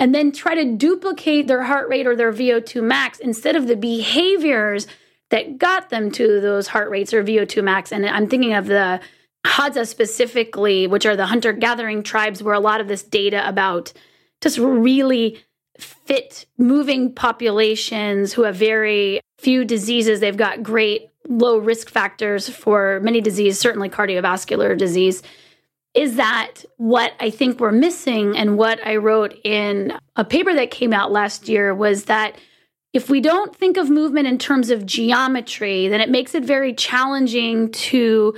and 0.00 0.12
then 0.12 0.32
try 0.32 0.56
to 0.56 0.76
duplicate 0.76 1.46
their 1.46 1.62
heart 1.62 1.88
rate 1.88 2.08
or 2.08 2.16
their 2.16 2.32
VO2 2.32 2.82
max 2.82 3.20
instead 3.20 3.54
of 3.54 3.68
the 3.68 3.76
behaviors 3.76 4.88
that 5.30 5.58
got 5.58 5.90
them 5.90 6.10
to 6.10 6.40
those 6.40 6.66
heart 6.66 6.90
rates 6.90 7.14
or 7.14 7.22
VO2 7.22 7.62
max. 7.62 7.92
And 7.92 8.04
I'm 8.04 8.26
thinking 8.26 8.54
of 8.54 8.66
the 8.66 9.00
Hadza 9.46 9.86
specifically, 9.86 10.88
which 10.88 11.06
are 11.06 11.14
the 11.14 11.26
hunter 11.26 11.52
gathering 11.52 12.02
tribes, 12.02 12.42
where 12.42 12.54
a 12.54 12.58
lot 12.58 12.80
of 12.80 12.88
this 12.88 13.04
data 13.04 13.48
about 13.48 13.92
just 14.40 14.58
really 14.58 15.38
fit 15.78 16.46
moving 16.58 17.12
populations 17.12 18.32
who 18.32 18.42
have 18.42 18.56
very 18.56 19.20
few 19.38 19.64
diseases. 19.64 20.20
They've 20.20 20.36
got 20.36 20.62
great 20.62 21.10
low 21.28 21.58
risk 21.58 21.88
factors 21.88 22.48
for 22.48 23.00
many 23.00 23.20
diseases, 23.20 23.60
certainly 23.60 23.88
cardiovascular 23.88 24.76
disease. 24.76 25.22
Is 25.94 26.16
that 26.16 26.64
what 26.78 27.12
I 27.20 27.30
think 27.30 27.60
we're 27.60 27.72
missing? 27.72 28.36
And 28.36 28.56
what 28.56 28.84
I 28.86 28.96
wrote 28.96 29.34
in 29.44 29.92
a 30.16 30.24
paper 30.24 30.54
that 30.54 30.70
came 30.70 30.92
out 30.92 31.12
last 31.12 31.48
year 31.48 31.74
was 31.74 32.04
that 32.04 32.36
if 32.92 33.08
we 33.08 33.20
don't 33.20 33.54
think 33.54 33.76
of 33.76 33.88
movement 33.88 34.26
in 34.26 34.38
terms 34.38 34.70
of 34.70 34.86
geometry, 34.86 35.88
then 35.88 36.00
it 36.00 36.10
makes 36.10 36.34
it 36.34 36.44
very 36.44 36.74
challenging 36.74 37.70
to 37.72 38.34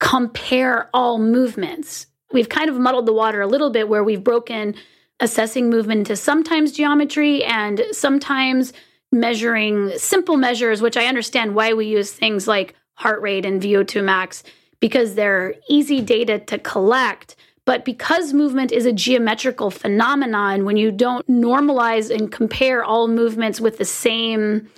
compare 0.00 0.90
all 0.92 1.18
movements. 1.18 2.06
We've 2.32 2.48
kind 2.48 2.70
of 2.70 2.78
muddled 2.78 3.06
the 3.06 3.12
water 3.12 3.40
a 3.40 3.46
little 3.46 3.70
bit 3.70 3.88
where 3.88 4.04
we've 4.04 4.22
broken 4.22 4.74
assessing 5.20 5.70
movement 5.70 5.98
into 5.98 6.16
sometimes 6.16 6.72
geometry 6.72 7.44
and 7.44 7.82
sometimes 7.92 8.72
measuring 9.12 9.96
simple 9.98 10.36
measures, 10.36 10.80
which 10.80 10.96
I 10.96 11.06
understand 11.06 11.54
why 11.54 11.72
we 11.72 11.86
use 11.86 12.12
things 12.12 12.46
like 12.48 12.74
heart 12.94 13.20
rate 13.20 13.44
and 13.44 13.60
VO2 13.60 14.04
max 14.04 14.42
because 14.80 15.14
they're 15.14 15.54
easy 15.68 16.00
data 16.00 16.38
to 16.38 16.58
collect. 16.58 17.36
But 17.66 17.84
because 17.84 18.32
movement 18.32 18.72
is 18.72 18.86
a 18.86 18.92
geometrical 18.92 19.70
phenomenon, 19.70 20.64
when 20.64 20.76
you 20.76 20.90
don't 20.90 21.26
normalize 21.28 22.14
and 22.14 22.32
compare 22.32 22.82
all 22.82 23.06
movements 23.06 23.60
with 23.60 23.78
the 23.78 23.84
same, 23.84 24.68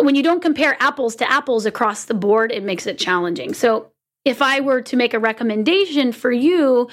when 0.00 0.14
you 0.14 0.22
don't 0.22 0.42
compare 0.42 0.76
apples 0.80 1.16
to 1.16 1.30
apples 1.30 1.64
across 1.64 2.04
the 2.04 2.14
board, 2.14 2.52
it 2.52 2.64
makes 2.64 2.86
it 2.86 2.98
challenging. 2.98 3.54
So 3.54 3.92
if 4.24 4.42
I 4.42 4.60
were 4.60 4.82
to 4.82 4.96
make 4.96 5.14
a 5.14 5.18
recommendation 5.18 6.12
for 6.12 6.32
you, 6.32 6.88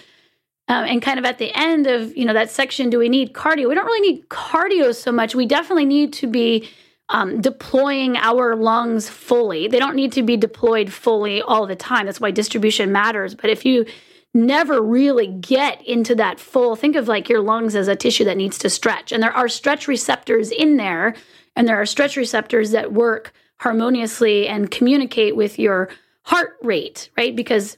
um, 0.67 0.85
and 0.85 1.01
kind 1.01 1.19
of 1.19 1.25
at 1.25 1.37
the 1.37 1.51
end 1.55 1.87
of 1.87 2.15
you 2.17 2.25
know 2.25 2.33
that 2.33 2.49
section, 2.49 2.89
do 2.89 2.97
we 2.97 3.09
need 3.09 3.33
cardio? 3.33 3.69
We 3.69 3.75
don't 3.75 3.85
really 3.85 4.11
need 4.11 4.29
cardio 4.29 4.93
so 4.95 5.11
much. 5.11 5.35
We 5.35 5.45
definitely 5.45 5.85
need 5.85 6.13
to 6.13 6.27
be 6.27 6.69
um, 7.09 7.39
deploying 7.39 8.17
our 8.17 8.55
lungs 8.55 9.07
fully. 9.07 9.67
They 9.67 9.77
don't 9.77 9.95
need 9.95 10.11
to 10.13 10.23
be 10.23 10.37
deployed 10.37 10.91
fully 10.91 11.41
all 11.41 11.67
the 11.67 11.75
time. 11.75 12.07
That's 12.07 12.19
why 12.19 12.31
distribution 12.31 12.91
matters. 12.91 13.35
But 13.35 13.51
if 13.51 13.63
you 13.63 13.85
never 14.33 14.81
really 14.81 15.27
get 15.27 15.85
into 15.85 16.15
that 16.15 16.39
full, 16.39 16.75
think 16.75 16.95
of 16.95 17.07
like 17.07 17.29
your 17.29 17.41
lungs 17.41 17.75
as 17.75 17.87
a 17.87 17.95
tissue 17.95 18.25
that 18.25 18.37
needs 18.37 18.57
to 18.59 18.69
stretch, 18.69 19.11
and 19.11 19.21
there 19.21 19.31
are 19.31 19.47
stretch 19.47 19.87
receptors 19.87 20.51
in 20.51 20.77
there, 20.77 21.15
and 21.55 21.67
there 21.67 21.79
are 21.79 21.85
stretch 21.85 22.17
receptors 22.17 22.71
that 22.71 22.91
work 22.91 23.33
harmoniously 23.59 24.47
and 24.47 24.71
communicate 24.71 25.35
with 25.35 25.59
your 25.59 25.89
heart 26.23 26.57
rate, 26.61 27.09
right? 27.15 27.35
Because 27.35 27.77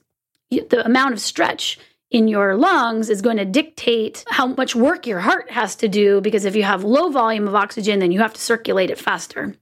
the 0.49 0.83
amount 0.85 1.13
of 1.13 1.19
stretch 1.19 1.77
in 2.09 2.27
your 2.27 2.55
lungs 2.55 3.09
is 3.09 3.21
going 3.21 3.37
to 3.37 3.45
dictate 3.45 4.23
how 4.29 4.47
much 4.47 4.75
work 4.75 5.05
your 5.05 5.19
heart 5.19 5.51
has 5.51 5.75
to 5.75 5.87
do 5.87 6.21
because 6.21 6.45
if 6.45 6.55
you 6.55 6.63
have 6.63 6.83
low 6.83 7.09
volume 7.09 7.47
of 7.47 7.55
oxygen 7.55 7.99
then 7.99 8.11
you 8.11 8.19
have 8.19 8.33
to 8.33 8.41
circulate 8.41 8.89
it 8.89 8.97
faster. 8.97 9.53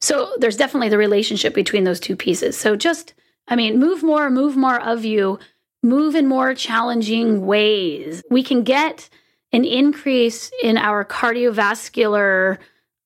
So 0.00 0.30
there's 0.38 0.56
definitely 0.56 0.90
the 0.90 0.98
relationship 0.98 1.54
between 1.54 1.84
those 1.84 2.00
two 2.00 2.16
pieces. 2.16 2.56
So 2.56 2.76
just 2.76 3.14
I 3.48 3.56
mean 3.56 3.78
move 3.78 4.02
more, 4.02 4.30
move 4.30 4.56
more 4.56 4.80
of 4.80 5.04
you, 5.04 5.38
move 5.82 6.14
in 6.14 6.26
more 6.26 6.54
challenging 6.54 7.46
ways. 7.46 8.22
We 8.30 8.42
can 8.42 8.64
get 8.64 9.08
an 9.52 9.64
increase 9.64 10.50
in 10.62 10.76
our 10.76 11.04
cardiovascular 11.04 12.58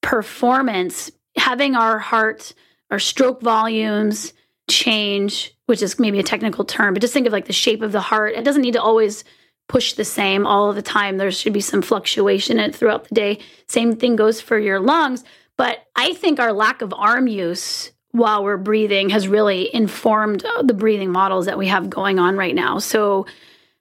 performance 0.03 1.11
having 1.37 1.77
our 1.77 1.99
heart 1.99 2.53
our 2.91 2.99
stroke 2.99 3.43
volumes 3.43 4.33
change, 4.69 5.55
which 5.67 5.83
is 5.83 5.99
maybe 5.99 6.19
a 6.19 6.25
technical 6.25 6.65
term, 6.65 6.95
but 6.95 7.01
just 7.01 7.13
think 7.13 7.27
of 7.27 7.33
like 7.33 7.47
the 7.47 7.53
shape 7.53 7.83
of 7.83 7.93
the 7.93 8.01
heart. 8.01 8.35
It 8.35 8.45
doesn't 8.45 8.63
need 8.63 8.75
to 8.75 8.83
always 8.83 9.25
push 9.69 9.95
the 9.95 10.05
same 10.05 10.47
all 10.47 10.73
the 10.73 10.83
time. 10.83 11.17
There 11.17 11.31
should 11.31 11.53
be 11.53 11.61
some 11.61 11.83
fluctuation 11.83 12.59
in 12.59 12.71
it 12.71 12.75
throughout 12.75 13.09
the 13.09 13.15
day. 13.15 13.39
Same 13.69 13.97
thing 13.97 14.17
goes 14.17 14.41
for 14.41 14.59
your 14.59 14.81
lungs. 14.81 15.25
But 15.57 15.87
I 15.97 16.15
think 16.15 16.39
our 16.39 16.53
lack 16.53 16.83
of 16.83 16.95
arm 16.95 17.27
use 17.27 17.93
while 18.13 18.43
we're 18.43 18.57
breathing 18.57 19.11
has 19.11 19.29
really 19.29 19.73
informed 19.75 20.45
uh, 20.45 20.63
the 20.63 20.73
breathing 20.73 21.11
models 21.11 21.47
that 21.47 21.59
we 21.59 21.67
have 21.67 21.91
going 21.91 22.19
on 22.19 22.37
right 22.37 22.55
now. 22.55 22.79
So 22.79 23.27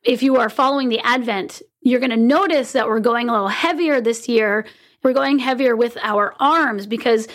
if 0.04 0.21
you 0.21 0.38
are 0.38 0.50
following 0.50 0.89
the 0.89 1.00
Advent, 1.00 1.62
you're 1.82 2.00
going 2.00 2.10
to 2.10 2.17
notice 2.17 2.73
that 2.73 2.88
we're 2.88 3.00
going 3.00 3.30
a 3.30 3.32
little 3.32 3.47
heavier 3.47 4.02
this 4.02 4.28
year. 4.28 4.65
We're 5.04 5.13
going 5.13 5.39
heavier 5.39 5.76
with 5.76 5.97
our 6.02 6.36
arms 6.39 6.86
because 6.88 7.28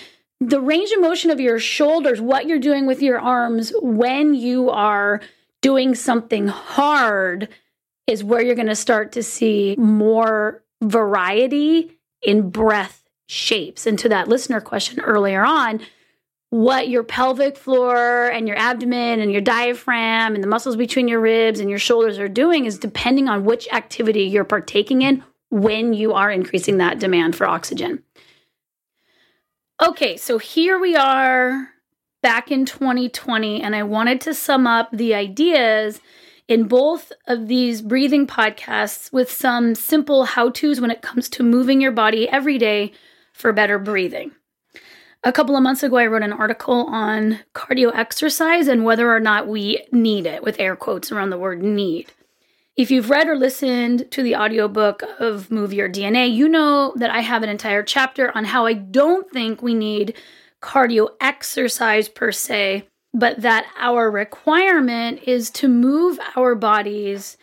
the 0.49 0.61
range 0.61 0.91
of 0.91 1.01
motion 1.01 1.31
of 1.31 1.41
your 1.41 1.59
shoulders, 1.59 2.21
what 2.21 2.47
you're 2.47 2.59
doing 2.59 2.87
with 2.87 3.01
your 3.01 3.21
arms 3.21 3.73
when 3.81 4.35
you 4.35 4.71
are 4.71 5.21
doing 5.61 5.95
something 5.95 6.49
hard, 6.49 7.49
is 8.09 8.25
where 8.25 8.43
you're 8.43 8.57
going 8.57 8.67
to 8.67 8.75
start 8.75 9.13
to 9.13 9.23
see 9.23 9.77
more 9.79 10.63
variety 10.83 11.93
in 12.23 12.51
breath 12.51 13.05
shapes. 13.29 13.87
And 13.87 13.97
to 14.01 14.09
that 14.09 14.27
listener 14.27 14.61
question 14.61 15.01
earlier 15.01 15.45
on, 15.45 15.81
what 16.51 16.89
your 16.89 17.05
pelvic 17.05 17.57
floor 17.57 18.27
and 18.27 18.47
your 18.49 18.59
abdomen 18.59 19.21
and 19.21 19.33
your 19.33 19.41
diaphragm 19.41 20.35
and 20.35 20.43
the 20.43 20.49
muscles 20.49 20.77
between 20.77 21.09
your 21.09 21.21
ribs 21.21 21.61
and 21.61 21.71
your 21.71 21.79
shoulders 21.79 22.19
are 22.19 22.29
doing 22.29 22.67
is 22.67 22.79
depending 22.79 23.29
on 23.29 23.45
which 23.45 23.69
activity 23.73 24.25
you're 24.25 24.45
partaking 24.45 25.03
in 25.03 25.23
when 25.51 25.95
you 25.95 26.13
are 26.13 26.31
increasing 26.31 26.79
that 26.79 26.99
demand 26.99 27.37
for 27.37 27.47
oxygen. 27.47 28.03
Okay, 29.83 30.17
so 30.17 30.39
here 30.39 30.79
we 30.79 30.95
are 30.95 31.71
back 32.23 32.53
in 32.53 32.65
2020, 32.65 33.61
and 33.61 33.75
I 33.75 33.83
wanted 33.83 34.21
to 34.21 34.33
sum 34.33 34.65
up 34.65 34.89
the 34.93 35.13
ideas 35.13 36.01
in 36.47 36.69
both 36.69 37.11
of 37.27 37.49
these 37.49 37.83
breathing 37.83 38.29
podcasts 38.29 39.13
with 39.13 39.29
some 39.29 39.75
simple 39.75 40.25
how 40.25 40.51
to's 40.51 40.81
when 40.81 40.93
it 40.93 41.03
comes 41.03 41.29
to 41.31 41.43
moving 41.43 41.81
your 41.81 41.91
body 41.91 42.29
every 42.29 42.59
day 42.59 42.93
for 43.33 43.53
better 43.53 43.77
breathing. 43.81 44.31
A 45.25 45.33
couple 45.33 45.57
of 45.57 45.65
months 45.65 45.83
ago, 45.83 45.97
I 45.97 46.07
wrote 46.07 46.23
an 46.23 46.33
article 46.33 46.87
on 46.87 47.41
cardio 47.53 47.93
exercise 47.93 48.69
and 48.69 48.85
whether 48.85 49.13
or 49.13 49.19
not 49.19 49.49
we 49.49 49.85
need 49.91 50.27
it, 50.27 50.45
with 50.45 50.61
air 50.61 50.77
quotes 50.77 51.11
around 51.11 51.31
the 51.31 51.39
word 51.39 51.61
need. 51.61 52.13
If 52.75 52.91
you've 52.91 53.11
read 53.11 53.29
or 53.29 53.37
listened 53.37 54.11
to 54.13 54.23
the 54.23 54.35
audiobook 54.35 55.03
of 55.19 55.51
Move 55.51 55.75
Your 55.75 55.91
DNA, 55.91 56.35
you 56.35 56.49
know 56.49 56.95
that 56.97 57.11
I 57.11 57.21
have 57.21 57.43
an 57.43 57.51
entire 57.51 57.83
chapter 57.83 58.35
on 58.35 58.47
how 58.47 58.65
I 58.65 58.73
don't 58.73 59.31
think 59.31 59.61
we 59.61 59.75
need 59.75 60.17
cardio 60.63 61.09
exercise 61.21 62.09
per 62.09 62.33
se, 62.33 62.89
but 63.13 63.43
that 63.43 63.67
our 63.77 64.11
requirement 64.11 65.21
is 65.25 65.51
to 65.51 65.69
move 65.69 66.19
our 66.35 66.55
bodies 66.55 67.37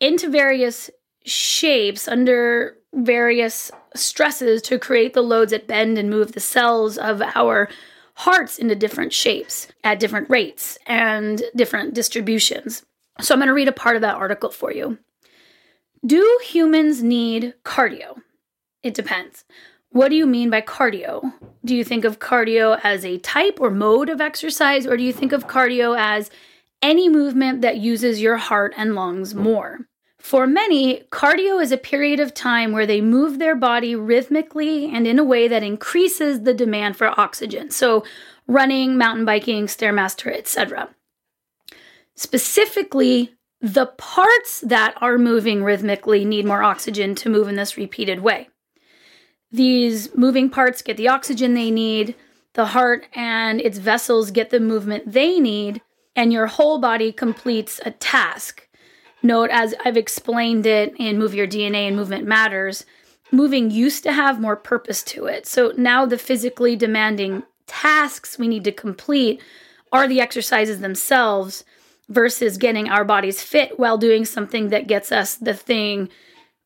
into 0.00 0.30
various 0.30 0.90
shapes 1.24 2.06
under 2.06 2.76
various 2.94 3.72
stresses 3.96 4.62
to 4.62 4.78
create 4.78 5.12
the 5.12 5.22
loads 5.22 5.50
that 5.50 5.66
bend 5.66 5.98
and 5.98 6.08
move 6.08 6.32
the 6.32 6.40
cells 6.40 6.96
of 6.96 7.20
our 7.34 7.68
hearts 8.14 8.58
into 8.58 8.76
different 8.76 9.12
shapes 9.12 9.66
at 9.82 9.98
different 9.98 10.30
rates 10.30 10.78
and 10.86 11.42
different 11.56 11.94
distributions. 11.94 12.84
So 13.20 13.34
I'm 13.34 13.40
going 13.40 13.48
to 13.48 13.54
read 13.54 13.68
a 13.68 13.72
part 13.72 13.96
of 13.96 14.02
that 14.02 14.14
article 14.14 14.50
for 14.50 14.72
you. 14.72 14.98
Do 16.06 16.40
humans 16.44 17.02
need 17.02 17.54
cardio? 17.64 18.22
It 18.82 18.94
depends. 18.94 19.44
What 19.90 20.10
do 20.10 20.16
you 20.16 20.26
mean 20.26 20.50
by 20.50 20.60
cardio? 20.60 21.32
Do 21.64 21.74
you 21.74 21.82
think 21.82 22.04
of 22.04 22.20
cardio 22.20 22.78
as 22.84 23.04
a 23.04 23.18
type 23.18 23.58
or 23.60 23.70
mode 23.70 24.08
of 24.08 24.20
exercise, 24.20 24.86
or 24.86 24.96
do 24.96 25.02
you 25.02 25.12
think 25.12 25.32
of 25.32 25.48
cardio 25.48 25.98
as 25.98 26.30
any 26.82 27.08
movement 27.08 27.62
that 27.62 27.78
uses 27.78 28.20
your 28.20 28.36
heart 28.36 28.74
and 28.76 28.94
lungs 28.94 29.34
more? 29.34 29.80
For 30.18 30.46
many, 30.46 31.04
cardio 31.10 31.62
is 31.62 31.72
a 31.72 31.78
period 31.78 32.20
of 32.20 32.34
time 32.34 32.72
where 32.72 32.86
they 32.86 33.00
move 33.00 33.38
their 33.38 33.56
body 33.56 33.96
rhythmically 33.96 34.92
and 34.92 35.06
in 35.06 35.18
a 35.18 35.24
way 35.24 35.48
that 35.48 35.62
increases 35.62 36.42
the 36.42 36.54
demand 36.54 36.96
for 36.96 37.18
oxygen. 37.18 37.70
So, 37.70 38.04
running, 38.46 38.98
mountain 38.98 39.24
biking, 39.24 39.66
stairmaster, 39.66 40.32
etc. 40.32 40.90
Specifically, 42.18 43.36
the 43.60 43.86
parts 43.86 44.60
that 44.62 44.94
are 45.00 45.18
moving 45.18 45.62
rhythmically 45.62 46.24
need 46.24 46.44
more 46.44 46.64
oxygen 46.64 47.14
to 47.14 47.28
move 47.28 47.46
in 47.46 47.54
this 47.54 47.76
repeated 47.76 48.18
way. 48.18 48.48
These 49.52 50.16
moving 50.16 50.50
parts 50.50 50.82
get 50.82 50.96
the 50.96 51.06
oxygen 51.06 51.54
they 51.54 51.70
need, 51.70 52.16
the 52.54 52.66
heart 52.66 53.06
and 53.14 53.60
its 53.60 53.78
vessels 53.78 54.32
get 54.32 54.50
the 54.50 54.58
movement 54.58 55.12
they 55.12 55.38
need, 55.38 55.80
and 56.16 56.32
your 56.32 56.48
whole 56.48 56.80
body 56.80 57.12
completes 57.12 57.80
a 57.86 57.92
task. 57.92 58.68
Note, 59.22 59.50
as 59.52 59.76
I've 59.84 59.96
explained 59.96 60.66
it 60.66 60.94
in 60.98 61.20
Move 61.20 61.34
Your 61.34 61.46
DNA 61.46 61.86
and 61.86 61.94
Movement 61.94 62.26
Matters, 62.26 62.84
moving 63.30 63.70
used 63.70 64.02
to 64.02 64.12
have 64.12 64.40
more 64.40 64.56
purpose 64.56 65.04
to 65.04 65.26
it. 65.26 65.46
So 65.46 65.72
now 65.76 66.04
the 66.04 66.18
physically 66.18 66.74
demanding 66.74 67.44
tasks 67.68 68.40
we 68.40 68.48
need 68.48 68.64
to 68.64 68.72
complete 68.72 69.40
are 69.92 70.08
the 70.08 70.20
exercises 70.20 70.80
themselves 70.80 71.64
versus 72.08 72.56
getting 72.56 72.88
our 72.88 73.04
bodies 73.04 73.42
fit 73.42 73.78
while 73.78 73.98
doing 73.98 74.24
something 74.24 74.68
that 74.68 74.86
gets 74.88 75.12
us 75.12 75.36
the 75.36 75.54
thing 75.54 76.08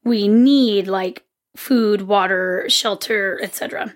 we 0.05 0.29
need 0.29 0.87
like 0.87 1.25
food, 1.57 2.03
water, 2.03 2.65
shelter, 2.69 3.39
etc. 3.43 3.95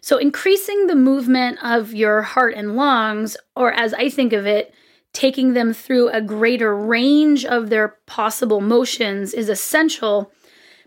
So 0.00 0.16
increasing 0.16 0.86
the 0.86 0.94
movement 0.94 1.58
of 1.62 1.92
your 1.92 2.22
heart 2.22 2.54
and 2.54 2.76
lungs 2.76 3.36
or 3.54 3.72
as 3.72 3.92
I 3.94 4.08
think 4.08 4.32
of 4.32 4.46
it, 4.46 4.74
taking 5.12 5.54
them 5.54 5.74
through 5.74 6.08
a 6.08 6.20
greater 6.20 6.74
range 6.74 7.44
of 7.44 7.68
their 7.68 7.96
possible 8.06 8.60
motions 8.60 9.34
is 9.34 9.48
essential, 9.48 10.32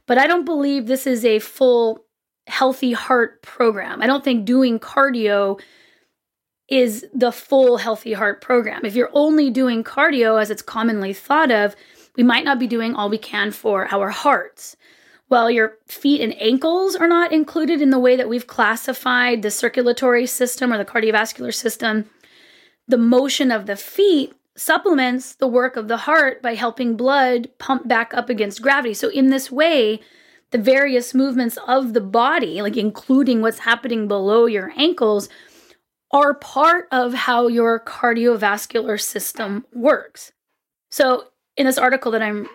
but 0.07 0.17
I 0.17 0.27
don't 0.27 0.45
believe 0.45 0.87
this 0.87 1.05
is 1.05 1.25
a 1.25 1.39
full 1.39 2.05
healthy 2.47 2.93
heart 2.93 3.41
program. 3.41 4.01
I 4.01 4.07
don't 4.07 4.23
think 4.23 4.45
doing 4.45 4.79
cardio 4.79 5.61
is 6.69 7.05
the 7.13 7.31
full 7.31 7.77
healthy 7.77 8.13
heart 8.13 8.41
program. 8.41 8.85
If 8.85 8.95
you're 8.95 9.09
only 9.13 9.49
doing 9.49 9.83
cardio 9.83 10.41
as 10.41 10.49
it's 10.49 10.61
commonly 10.61 11.13
thought 11.13 11.51
of, 11.51 11.75
we 12.15 12.23
might 12.23 12.45
not 12.45 12.59
be 12.59 12.67
doing 12.67 12.95
all 12.95 13.09
we 13.09 13.17
can 13.17 13.51
for 13.51 13.91
our 13.93 14.09
hearts. 14.09 14.75
While 15.27 15.49
your 15.49 15.77
feet 15.87 16.21
and 16.21 16.39
ankles 16.39 16.95
are 16.95 17.07
not 17.07 17.31
included 17.31 17.81
in 17.81 17.89
the 17.89 17.99
way 17.99 18.15
that 18.15 18.29
we've 18.29 18.47
classified 18.47 19.41
the 19.41 19.51
circulatory 19.51 20.25
system 20.25 20.71
or 20.71 20.77
the 20.77 20.85
cardiovascular 20.85 21.53
system, 21.53 22.09
the 22.87 22.97
motion 22.97 23.51
of 23.51 23.65
the 23.65 23.75
feet 23.75 24.33
supplements 24.55 25.33
the 25.33 25.47
work 25.47 25.75
of 25.75 25.87
the 25.87 25.97
heart 25.97 26.41
by 26.41 26.53
helping 26.53 26.95
blood 26.95 27.49
pump 27.57 27.87
back 27.87 28.13
up 28.13 28.29
against 28.29 28.61
gravity. 28.61 28.93
So, 28.93 29.09
in 29.09 29.29
this 29.29 29.51
way, 29.51 29.99
the 30.51 30.59
various 30.59 31.15
movements 31.15 31.57
of 31.67 31.93
the 31.93 32.01
body, 32.01 32.61
like 32.61 32.77
including 32.77 33.41
what's 33.41 33.59
happening 33.59 34.07
below 34.07 34.45
your 34.45 34.71
ankles, 34.77 35.29
are 36.13 36.35
part 36.35 36.87
of 36.91 37.13
how 37.13 37.47
your 37.47 37.79
cardiovascular 37.79 39.01
system 39.01 39.65
works. 39.73 40.31
So, 40.91 41.25
in 41.57 41.65
this 41.65 41.77
article 41.77 42.11
that 42.11 42.21
I'm 42.21 42.47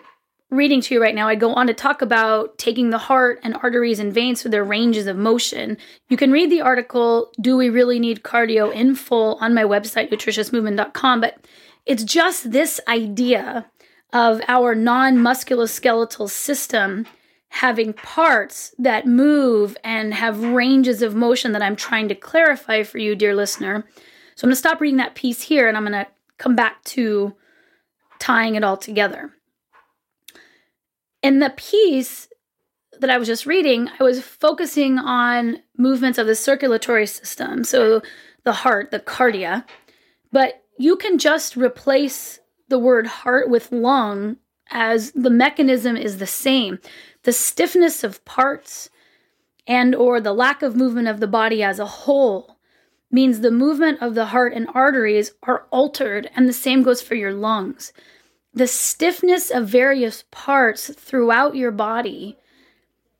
reading 0.49 0.81
to 0.81 0.95
you 0.95 1.01
right 1.01 1.13
now, 1.13 1.27
I 1.27 1.35
go 1.35 1.53
on 1.53 1.67
to 1.67 1.73
talk 1.73 2.01
about 2.01 2.57
taking 2.57 2.89
the 2.89 2.97
heart 2.97 3.39
and 3.43 3.55
arteries 3.55 3.99
and 3.99 4.13
veins 4.13 4.41
through 4.41 4.51
their 4.51 4.63
ranges 4.63 5.07
of 5.07 5.17
motion. 5.17 5.77
You 6.07 6.17
can 6.17 6.31
read 6.31 6.49
the 6.49 6.61
article, 6.61 7.31
Do 7.39 7.55
We 7.57 7.69
Really 7.69 7.99
Need 7.99 8.23
Cardio, 8.23 8.73
in 8.73 8.95
full 8.95 9.37
on 9.41 9.53
my 9.53 9.63
website, 9.63 10.09
nutritiousmovement.com. 10.09 11.21
But 11.21 11.45
it's 11.85 12.03
just 12.03 12.51
this 12.51 12.79
idea 12.87 13.69
of 14.13 14.41
our 14.47 14.73
non 14.73 15.17
musculoskeletal 15.17 16.29
system 16.29 17.05
having 17.49 17.93
parts 17.93 18.73
that 18.77 19.05
move 19.05 19.75
and 19.83 20.13
have 20.13 20.43
ranges 20.43 21.01
of 21.01 21.15
motion 21.15 21.51
that 21.51 21.61
I'm 21.61 21.75
trying 21.75 22.07
to 22.07 22.15
clarify 22.15 22.83
for 22.83 22.99
you, 22.99 23.15
dear 23.15 23.35
listener. 23.35 23.85
So 24.35 24.45
I'm 24.45 24.49
going 24.49 24.53
to 24.53 24.55
stop 24.55 24.79
reading 24.79 24.97
that 24.97 25.15
piece 25.15 25.41
here 25.41 25.67
and 25.67 25.75
I'm 25.75 25.83
going 25.83 25.93
to 25.93 26.07
come 26.37 26.55
back 26.55 26.83
to 26.85 27.35
tying 28.19 28.55
it 28.55 28.63
all 28.63 28.77
together. 28.77 29.33
In 31.21 31.39
the 31.39 31.49
piece 31.49 32.29
that 32.99 33.09
I 33.09 33.17
was 33.17 33.27
just 33.27 33.45
reading, 33.45 33.89
I 33.99 34.03
was 34.03 34.21
focusing 34.21 34.97
on 34.97 35.59
movements 35.77 36.17
of 36.17 36.27
the 36.27 36.35
circulatory 36.35 37.07
system, 37.07 37.63
so 37.63 38.01
the 38.43 38.53
heart, 38.53 38.91
the 38.91 38.99
cardia. 38.99 39.65
But 40.31 40.63
you 40.77 40.95
can 40.95 41.17
just 41.17 41.57
replace 41.57 42.39
the 42.67 42.79
word 42.79 43.07
heart 43.07 43.49
with 43.49 43.71
lung 43.71 44.37
as 44.69 45.11
the 45.11 45.29
mechanism 45.29 45.97
is 45.97 46.17
the 46.17 46.27
same. 46.27 46.79
The 47.23 47.33
stiffness 47.33 48.03
of 48.03 48.23
parts 48.25 48.89
and 49.67 49.93
or 49.93 50.19
the 50.19 50.33
lack 50.33 50.61
of 50.61 50.75
movement 50.75 51.07
of 51.07 51.19
the 51.19 51.27
body 51.27 51.61
as 51.61 51.79
a 51.79 51.85
whole 51.85 52.57
means 53.11 53.39
the 53.39 53.51
movement 53.51 54.01
of 54.01 54.15
the 54.15 54.27
heart 54.27 54.53
and 54.53 54.67
arteries 54.73 55.33
are 55.43 55.67
altered 55.71 56.29
and 56.35 56.47
the 56.47 56.53
same 56.53 56.83
goes 56.83 57.01
for 57.01 57.15
your 57.15 57.33
lungs 57.33 57.91
the 58.53 58.67
stiffness 58.67 59.51
of 59.51 59.67
various 59.67 60.23
parts 60.31 60.89
throughout 60.93 61.55
your 61.55 61.71
body 61.71 62.37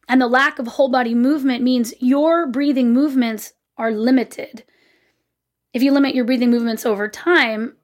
and 0.07 0.19
the 0.19 0.27
lack 0.27 0.57
of 0.57 0.67
whole 0.67 0.89
body 0.89 1.13
movement 1.13 1.63
means 1.63 1.93
your 1.99 2.47
breathing 2.47 2.91
movements 2.93 3.53
are 3.77 3.91
limited. 3.91 4.63
If 5.71 5.83
you 5.83 5.91
limit 5.91 6.15
your 6.15 6.25
breathing 6.25 6.49
movements 6.49 6.83
over 6.83 7.07
time, 7.07 7.75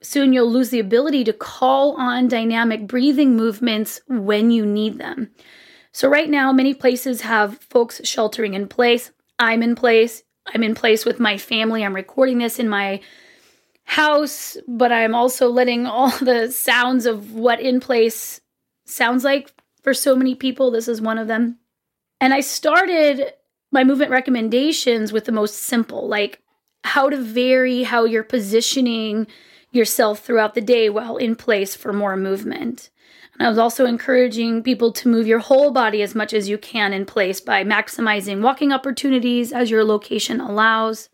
soon 0.00 0.32
you'll 0.32 0.50
lose 0.50 0.70
the 0.70 0.80
ability 0.80 1.24
to 1.24 1.32
call 1.32 1.92
on 1.96 2.28
dynamic 2.28 2.86
breathing 2.86 3.36
movements 3.36 4.00
when 4.06 4.50
you 4.50 4.64
need 4.64 4.98
them. 4.98 5.30
So, 5.92 6.08
right 6.08 6.28
now, 6.28 6.52
many 6.52 6.74
places 6.74 7.22
have 7.22 7.58
folks 7.58 8.00
sheltering 8.04 8.54
in 8.54 8.68
place. 8.68 9.10
I'm 9.38 9.62
in 9.62 9.74
place. 9.74 10.22
I'm 10.54 10.62
in 10.62 10.74
place 10.74 11.04
with 11.04 11.20
my 11.20 11.38
family. 11.38 11.84
I'm 11.84 11.94
recording 11.94 12.38
this 12.38 12.58
in 12.58 12.68
my 12.68 13.00
house, 13.84 14.56
but 14.66 14.92
I'm 14.92 15.14
also 15.14 15.48
letting 15.48 15.86
all 15.86 16.10
the 16.20 16.50
sounds 16.50 17.06
of 17.06 17.34
what 17.34 17.60
in 17.60 17.80
place 17.80 18.40
sounds 18.84 19.24
like 19.24 19.52
for 19.82 19.94
so 19.94 20.14
many 20.14 20.34
people. 20.34 20.70
This 20.70 20.88
is 20.88 21.00
one 21.00 21.18
of 21.18 21.28
them. 21.28 21.58
And 22.20 22.34
I 22.34 22.40
started 22.40 23.32
my 23.70 23.84
movement 23.84 24.10
recommendations 24.10 25.12
with 25.12 25.24
the 25.24 25.32
most 25.32 25.56
simple, 25.56 26.08
like 26.08 26.42
how 26.84 27.08
to 27.08 27.16
vary 27.16 27.82
how 27.82 28.04
you're 28.04 28.22
positioning 28.24 29.26
yourself 29.78 30.20
throughout 30.20 30.54
the 30.54 30.60
day 30.60 30.90
while 30.90 31.16
in 31.16 31.36
place 31.36 31.74
for 31.74 31.92
more 31.92 32.16
movement. 32.16 32.90
And 33.38 33.46
I 33.46 33.48
was 33.48 33.58
also 33.58 33.86
encouraging 33.86 34.62
people 34.62 34.92
to 34.92 35.08
move 35.08 35.26
your 35.26 35.38
whole 35.38 35.70
body 35.70 36.02
as 36.02 36.14
much 36.14 36.34
as 36.34 36.48
you 36.48 36.58
can 36.58 36.92
in 36.92 37.06
place 37.06 37.40
by 37.40 37.64
maximizing 37.64 38.42
walking 38.42 38.72
opportunities 38.72 39.52
as 39.52 39.70
your 39.70 39.84
location 39.84 40.40
allows. 40.40 41.08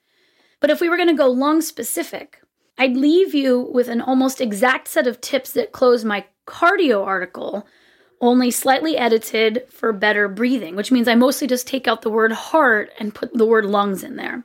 But 0.60 0.70
if 0.70 0.80
we 0.80 0.88
were 0.88 0.96
going 0.96 1.08
to 1.08 1.14
go 1.14 1.28
lung 1.28 1.60
specific, 1.60 2.40
I'd 2.78 2.96
leave 2.96 3.34
you 3.34 3.70
with 3.72 3.88
an 3.88 4.00
almost 4.00 4.40
exact 4.40 4.88
set 4.88 5.06
of 5.06 5.20
tips 5.20 5.52
that 5.52 5.72
close 5.72 6.04
my 6.04 6.24
cardio 6.46 7.06
article, 7.06 7.66
only 8.20 8.50
slightly 8.50 8.96
edited 8.96 9.64
for 9.68 9.92
better 9.92 10.26
breathing, 10.28 10.74
which 10.76 10.90
means 10.90 11.06
I 11.06 11.14
mostly 11.14 11.46
just 11.46 11.66
take 11.66 11.86
out 11.86 12.02
the 12.02 12.10
word 12.10 12.32
heart 12.32 12.90
and 12.98 13.14
put 13.14 13.34
the 13.34 13.46
word 13.46 13.66
lungs 13.66 14.02
in 14.02 14.16
there. 14.16 14.44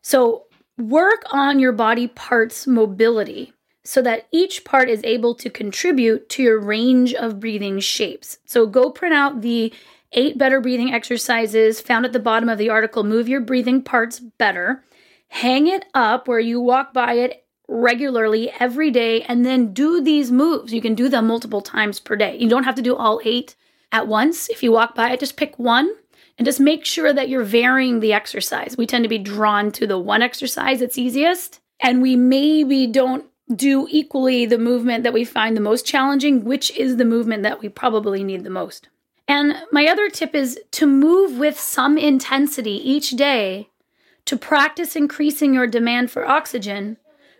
So, 0.00 0.45
work 0.78 1.22
on 1.30 1.58
your 1.58 1.72
body 1.72 2.06
parts 2.08 2.66
mobility 2.66 3.52
so 3.84 4.02
that 4.02 4.26
each 4.32 4.64
part 4.64 4.88
is 4.88 5.02
able 5.04 5.34
to 5.34 5.48
contribute 5.48 6.28
to 6.28 6.42
your 6.42 6.60
range 6.60 7.14
of 7.14 7.38
breathing 7.40 7.78
shapes. 7.78 8.38
So, 8.44 8.66
go 8.66 8.90
print 8.90 9.14
out 9.14 9.42
the 9.42 9.72
eight 10.12 10.38
better 10.38 10.60
breathing 10.60 10.92
exercises 10.92 11.80
found 11.80 12.04
at 12.04 12.12
the 12.12 12.18
bottom 12.18 12.48
of 12.48 12.58
the 12.58 12.70
article 12.70 13.04
Move 13.04 13.28
Your 13.28 13.40
Breathing 13.40 13.82
Parts 13.82 14.20
Better 14.20 14.84
hang 15.28 15.66
it 15.66 15.84
up 15.94 16.28
where 16.28 16.40
you 16.40 16.60
walk 16.60 16.92
by 16.92 17.14
it 17.14 17.44
regularly 17.68 18.50
every 18.60 18.90
day 18.90 19.22
and 19.22 19.44
then 19.44 19.72
do 19.72 20.00
these 20.00 20.30
moves. 20.30 20.72
You 20.72 20.80
can 20.80 20.94
do 20.94 21.08
them 21.08 21.26
multiple 21.26 21.60
times 21.60 21.98
per 21.98 22.16
day. 22.16 22.36
You 22.38 22.48
don't 22.48 22.64
have 22.64 22.76
to 22.76 22.82
do 22.82 22.94
all 22.94 23.20
eight 23.24 23.56
at 23.92 24.06
once. 24.06 24.48
If 24.48 24.62
you 24.62 24.72
walk 24.72 24.94
by 24.94 25.10
it, 25.10 25.20
just 25.20 25.36
pick 25.36 25.58
one 25.58 25.92
and 26.38 26.44
just 26.44 26.60
make 26.60 26.84
sure 26.84 27.12
that 27.12 27.28
you're 27.28 27.44
varying 27.44 28.00
the 28.00 28.12
exercise. 28.12 28.76
We 28.76 28.86
tend 28.86 29.04
to 29.04 29.08
be 29.08 29.18
drawn 29.18 29.70
to 29.72 29.86
the 29.86 29.98
one 29.98 30.22
exercise 30.22 30.80
that's 30.80 30.98
easiest, 30.98 31.60
and 31.80 32.02
we 32.02 32.16
maybe 32.16 32.86
don't 32.86 33.24
do 33.54 33.86
equally 33.90 34.44
the 34.44 34.58
movement 34.58 35.04
that 35.04 35.12
we 35.12 35.24
find 35.24 35.56
the 35.56 35.60
most 35.60 35.86
challenging, 35.86 36.44
which 36.44 36.70
is 36.72 36.96
the 36.96 37.04
movement 37.04 37.42
that 37.44 37.60
we 37.60 37.68
probably 37.68 38.24
need 38.24 38.44
the 38.44 38.50
most. 38.50 38.88
And 39.28 39.56
my 39.72 39.86
other 39.86 40.08
tip 40.08 40.34
is 40.34 40.58
to 40.72 40.86
move 40.86 41.38
with 41.38 41.58
some 41.58 41.96
intensity 41.98 42.72
each 42.72 43.10
day 43.10 43.70
to 44.24 44.36
practice 44.36 44.96
increasing 44.96 45.54
your 45.54 45.66
demand 45.66 46.10
for 46.10 46.26
oxygen, 46.26 46.96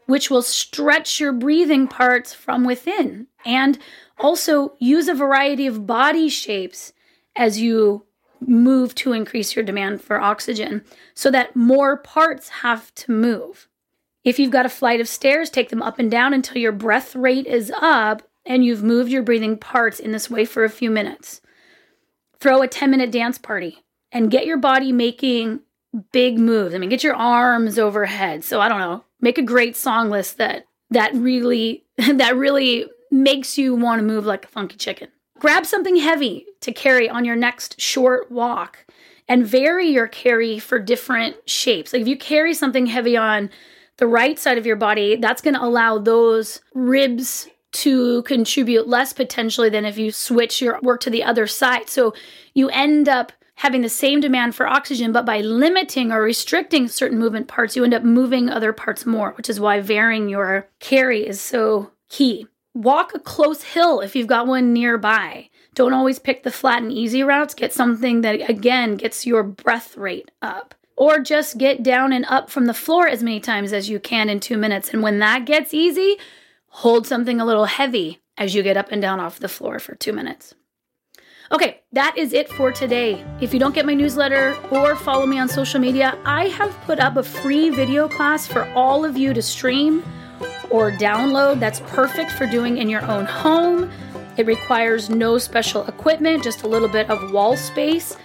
which 0.06 0.30
will 0.30 0.42
stretch 0.42 1.20
your 1.20 1.32
breathing 1.32 1.88
parts 1.88 2.32
from 2.32 2.64
within. 2.64 3.26
And 3.44 3.78
also 4.18 4.74
use 4.78 5.08
a 5.08 5.14
variety 5.14 5.66
of 5.66 5.86
body 5.86 6.28
shapes 6.28 6.92
as 7.34 7.60
you 7.60 8.04
move 8.46 8.94
to 8.96 9.12
increase 9.12 9.56
your 9.56 9.64
demand 9.64 10.00
for 10.00 10.20
oxygen 10.20 10.84
so 11.14 11.30
that 11.30 11.56
more 11.56 11.96
parts 11.96 12.48
have 12.48 12.94
to 12.94 13.12
move. 13.12 13.68
If 14.24 14.38
you've 14.38 14.50
got 14.50 14.66
a 14.66 14.70
flight 14.70 15.00
of 15.00 15.08
stairs, 15.08 15.50
take 15.50 15.68
them 15.68 15.82
up 15.82 15.98
and 15.98 16.10
down 16.10 16.34
until 16.34 16.60
your 16.60 16.72
breath 16.72 17.14
rate 17.14 17.46
is 17.46 17.72
up 17.80 18.22
and 18.44 18.64
you've 18.64 18.82
moved 18.82 19.10
your 19.10 19.22
breathing 19.22 19.56
parts 19.56 20.00
in 20.00 20.12
this 20.12 20.30
way 20.30 20.44
for 20.44 20.64
a 20.64 20.70
few 20.70 20.90
minutes. 20.90 21.40
Throw 22.40 22.62
a 22.62 22.68
10 22.68 22.90
minute 22.90 23.10
dance 23.10 23.38
party 23.38 23.84
and 24.12 24.30
get 24.30 24.46
your 24.46 24.56
body 24.58 24.92
making 24.92 25.60
big 26.12 26.38
moves. 26.38 26.74
I 26.74 26.78
mean, 26.78 26.90
get 26.90 27.04
your 27.04 27.14
arms 27.14 27.78
overhead. 27.78 28.44
So 28.44 28.60
I 28.60 28.68
don't 28.68 28.80
know, 28.80 29.04
make 29.20 29.38
a 29.38 29.42
great 29.42 29.76
song 29.76 30.10
list 30.10 30.38
that 30.38 30.66
that 30.90 31.14
really 31.14 31.84
that 31.96 32.36
really 32.36 32.86
makes 33.10 33.56
you 33.56 33.74
want 33.74 34.00
to 34.00 34.06
move 34.06 34.26
like 34.26 34.44
a 34.44 34.48
funky 34.48 34.76
chicken. 34.76 35.08
Grab 35.38 35.66
something 35.66 35.96
heavy 35.96 36.46
to 36.60 36.72
carry 36.72 37.08
on 37.08 37.24
your 37.24 37.36
next 37.36 37.80
short 37.80 38.30
walk 38.30 38.86
and 39.28 39.46
vary 39.46 39.88
your 39.88 40.08
carry 40.08 40.58
for 40.58 40.78
different 40.78 41.36
shapes. 41.48 41.92
Like 41.92 42.02
if 42.02 42.08
you 42.08 42.16
carry 42.16 42.54
something 42.54 42.86
heavy 42.86 43.16
on 43.16 43.50
the 43.98 44.06
right 44.06 44.38
side 44.38 44.58
of 44.58 44.66
your 44.66 44.76
body, 44.76 45.16
that's 45.16 45.42
going 45.42 45.54
to 45.54 45.62
allow 45.62 45.98
those 45.98 46.60
ribs 46.74 47.48
to 47.72 48.22
contribute 48.22 48.88
less 48.88 49.12
potentially 49.12 49.68
than 49.68 49.84
if 49.84 49.98
you 49.98 50.10
switch 50.10 50.62
your 50.62 50.78
work 50.82 51.00
to 51.02 51.10
the 51.10 51.24
other 51.24 51.46
side. 51.46 51.88
So 51.90 52.14
you 52.54 52.70
end 52.70 53.08
up 53.08 53.32
having 53.56 53.82
the 53.82 53.88
same 53.88 54.20
demand 54.20 54.54
for 54.54 54.66
oxygen, 54.66 55.12
but 55.12 55.26
by 55.26 55.40
limiting 55.40 56.12
or 56.12 56.22
restricting 56.22 56.88
certain 56.88 57.18
movement 57.18 57.48
parts, 57.48 57.74
you 57.74 57.84
end 57.84 57.94
up 57.94 58.02
moving 58.02 58.48
other 58.48 58.72
parts 58.72 59.04
more, 59.04 59.32
which 59.32 59.48
is 59.48 59.60
why 59.60 59.80
varying 59.80 60.28
your 60.28 60.68
carry 60.78 61.26
is 61.26 61.40
so 61.40 61.90
key. 62.08 62.46
Walk 62.76 63.14
a 63.14 63.18
close 63.18 63.62
hill 63.62 64.00
if 64.00 64.14
you've 64.14 64.26
got 64.26 64.46
one 64.46 64.74
nearby. 64.74 65.48
Don't 65.74 65.94
always 65.94 66.18
pick 66.18 66.42
the 66.42 66.50
flat 66.50 66.82
and 66.82 66.92
easy 66.92 67.22
routes. 67.22 67.54
Get 67.54 67.72
something 67.72 68.20
that, 68.20 68.50
again, 68.50 68.96
gets 68.96 69.24
your 69.24 69.42
breath 69.42 69.96
rate 69.96 70.30
up. 70.42 70.74
Or 70.94 71.18
just 71.18 71.56
get 71.56 71.82
down 71.82 72.12
and 72.12 72.26
up 72.26 72.50
from 72.50 72.66
the 72.66 72.74
floor 72.74 73.08
as 73.08 73.22
many 73.22 73.40
times 73.40 73.72
as 73.72 73.88
you 73.88 73.98
can 73.98 74.28
in 74.28 74.40
two 74.40 74.58
minutes. 74.58 74.90
And 74.90 75.02
when 75.02 75.20
that 75.20 75.46
gets 75.46 75.72
easy, 75.72 76.18
hold 76.68 77.06
something 77.06 77.40
a 77.40 77.46
little 77.46 77.64
heavy 77.64 78.20
as 78.36 78.54
you 78.54 78.62
get 78.62 78.76
up 78.76 78.92
and 78.92 79.00
down 79.00 79.20
off 79.20 79.38
the 79.38 79.48
floor 79.48 79.78
for 79.78 79.94
two 79.94 80.12
minutes. 80.12 80.54
Okay, 81.50 81.80
that 81.92 82.18
is 82.18 82.34
it 82.34 82.46
for 82.46 82.72
today. 82.72 83.24
If 83.40 83.54
you 83.54 83.58
don't 83.58 83.74
get 83.74 83.86
my 83.86 83.94
newsletter 83.94 84.54
or 84.70 84.96
follow 84.96 85.24
me 85.24 85.38
on 85.38 85.48
social 85.48 85.80
media, 85.80 86.18
I 86.26 86.48
have 86.48 86.78
put 86.82 87.00
up 87.00 87.16
a 87.16 87.22
free 87.22 87.70
video 87.70 88.06
class 88.06 88.46
for 88.46 88.70
all 88.74 89.02
of 89.02 89.16
you 89.16 89.32
to 89.32 89.40
stream 89.40 90.04
or 90.70 90.90
download 90.90 91.60
that's 91.60 91.80
perfect 91.80 92.32
for 92.32 92.46
doing 92.46 92.78
in 92.78 92.88
your 92.88 93.04
own 93.04 93.24
home. 93.24 93.90
It 94.36 94.46
requires 94.46 95.08
no 95.08 95.38
special 95.38 95.86
equipment, 95.86 96.42
just 96.42 96.62
a 96.62 96.68
little 96.68 96.88
bit 96.88 97.08
of 97.08 97.32
wall 97.32 97.56
space. 97.56 98.16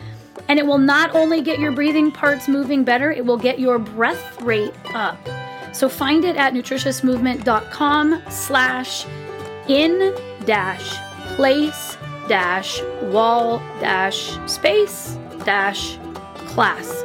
And 0.48 0.60
it 0.60 0.66
will 0.66 0.78
not 0.78 1.16
only 1.16 1.42
get 1.42 1.60
your 1.60 1.72
breathing 1.72 2.12
parts 2.12 2.48
moving 2.48 2.84
better, 2.84 3.12
it 3.12 3.26
will 3.26 3.38
get 3.38 3.60
your 3.60 3.80
breath 3.80 4.42
rate 4.42 4.74
up. 4.94 5.18
So 5.72 5.88
find 5.88 6.26
it 6.26 6.36
at 6.36 6.54
nutritiousmovement.com 6.54 8.24
slash 8.30 9.06
in 9.68 10.14
dash 10.46 10.98
place 11.36 11.98
dash 12.28 12.82
wall 13.04 13.60
dash 13.80 14.38
space 14.52 15.18
dash 15.46 15.98
class. 16.48 17.04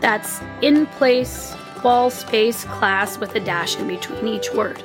That's 0.00 0.40
in 0.62 0.86
place 0.86 1.54
wall 1.82 2.10
space 2.10 2.64
class 2.64 3.18
with 3.18 3.34
a 3.34 3.40
dash 3.40 3.76
in 3.76 3.88
between 3.88 4.28
each 4.28 4.52
word. 4.52 4.82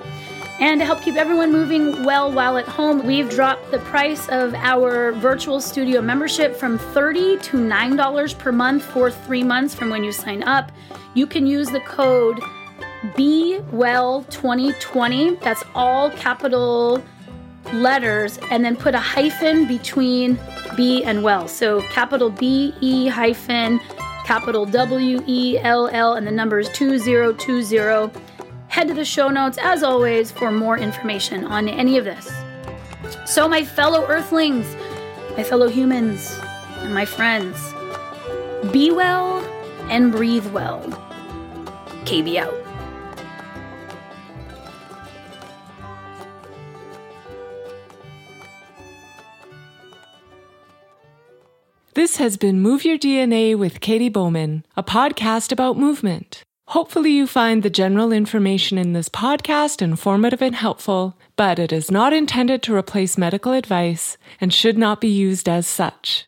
And 0.60 0.80
to 0.80 0.86
help 0.86 1.02
keep 1.02 1.16
everyone 1.16 1.52
moving 1.52 2.06
well 2.06 2.32
while 2.32 2.58
at 2.58 2.68
home, 2.68 3.04
we've 3.06 3.30
dropped 3.30 3.70
the 3.72 3.80
price 3.80 4.30
of 4.30 4.54
our 4.54 5.12
virtual 5.14 5.60
studio 5.60 6.00
membership 6.02 6.56
from 6.56 6.78
30 6.78 7.40
to 7.40 7.58
$9 7.58 8.38
per 8.38 8.52
month 8.52 8.84
for 8.84 9.10
three 9.12 9.44
months 9.44 9.74
from 9.74 9.90
when 9.90 10.04
you 10.04 10.12
sign 10.12 10.44
up. 10.44 10.72
You 11.16 11.26
can 11.28 11.48
use 11.48 11.70
the 11.70 11.80
code 11.82 12.40
BeWell2020. 13.18 15.42
That's 15.42 15.64
all 15.76 16.10
capital 16.12 17.04
letters 17.74 18.38
and 18.52 18.64
then 18.64 18.76
put 18.76 18.94
a 18.94 19.00
hyphen 19.00 19.68
between 19.68 20.40
B 20.76 21.04
and 21.04 21.24
well. 21.24 21.48
So 21.48 21.82
capital 21.90 22.30
B 22.30 22.76
E 22.82 23.08
hyphen 23.08 23.80
capital 24.24 24.66
W 24.66 25.24
E 25.28 25.58
L 25.60 25.88
L 25.88 26.14
and 26.14 26.26
the 26.26 26.32
number 26.32 26.60
is 26.60 26.70
2020. 26.70 28.20
Head 28.68 28.88
to 28.88 28.94
the 28.94 29.06
show 29.06 29.30
notes 29.30 29.58
as 29.62 29.84
always 29.84 30.32
for 30.32 30.52
more 30.52 30.78
information 30.78 31.46
on 31.46 31.70
any 31.70 31.98
of 31.98 32.06
this. 32.06 32.32
So, 33.26 33.48
my 33.48 33.64
fellow 33.64 34.06
earthlings, 34.08 34.66
my 35.38 35.44
fellow 35.44 35.68
humans, 35.68 36.40
and 36.80 36.94
my 36.94 37.06
friends, 37.06 37.74
be 38.72 38.92
well 38.92 39.40
and 39.90 40.12
breathe 40.12 40.48
well. 40.52 40.82
KB 42.06 42.38
out. 42.38 42.54
This 51.96 52.18
has 52.18 52.38
been 52.38 52.60
Move 52.60 52.86
Your 52.86 52.98
DNA 52.98 53.56
with 53.56 53.80
Katy 53.80 54.10
Bowman, 54.10 54.66
a 54.76 54.82
podcast 54.82 55.52
about 55.52 55.78
movement. 55.78 56.44
Hopefully, 56.70 57.12
you 57.12 57.28
find 57.28 57.62
the 57.62 57.70
general 57.70 58.12
information 58.12 58.80
in 58.80 58.94
this 58.94 59.10
podcast 59.10 59.80
informative 59.80 60.42
and 60.42 60.56
helpful, 60.56 61.16
but 61.36 61.60
it 61.60 61.72
is 61.72 61.92
not 61.92 62.12
intended 62.12 62.64
to 62.64 62.76
replace 62.76 63.16
medical 63.16 63.54
advice 63.54 64.18
and 64.42 64.52
should 64.52 64.76
not 64.76 65.02
be 65.02 65.08
used 65.08 65.48
as 65.48 65.68
such. 65.68 66.22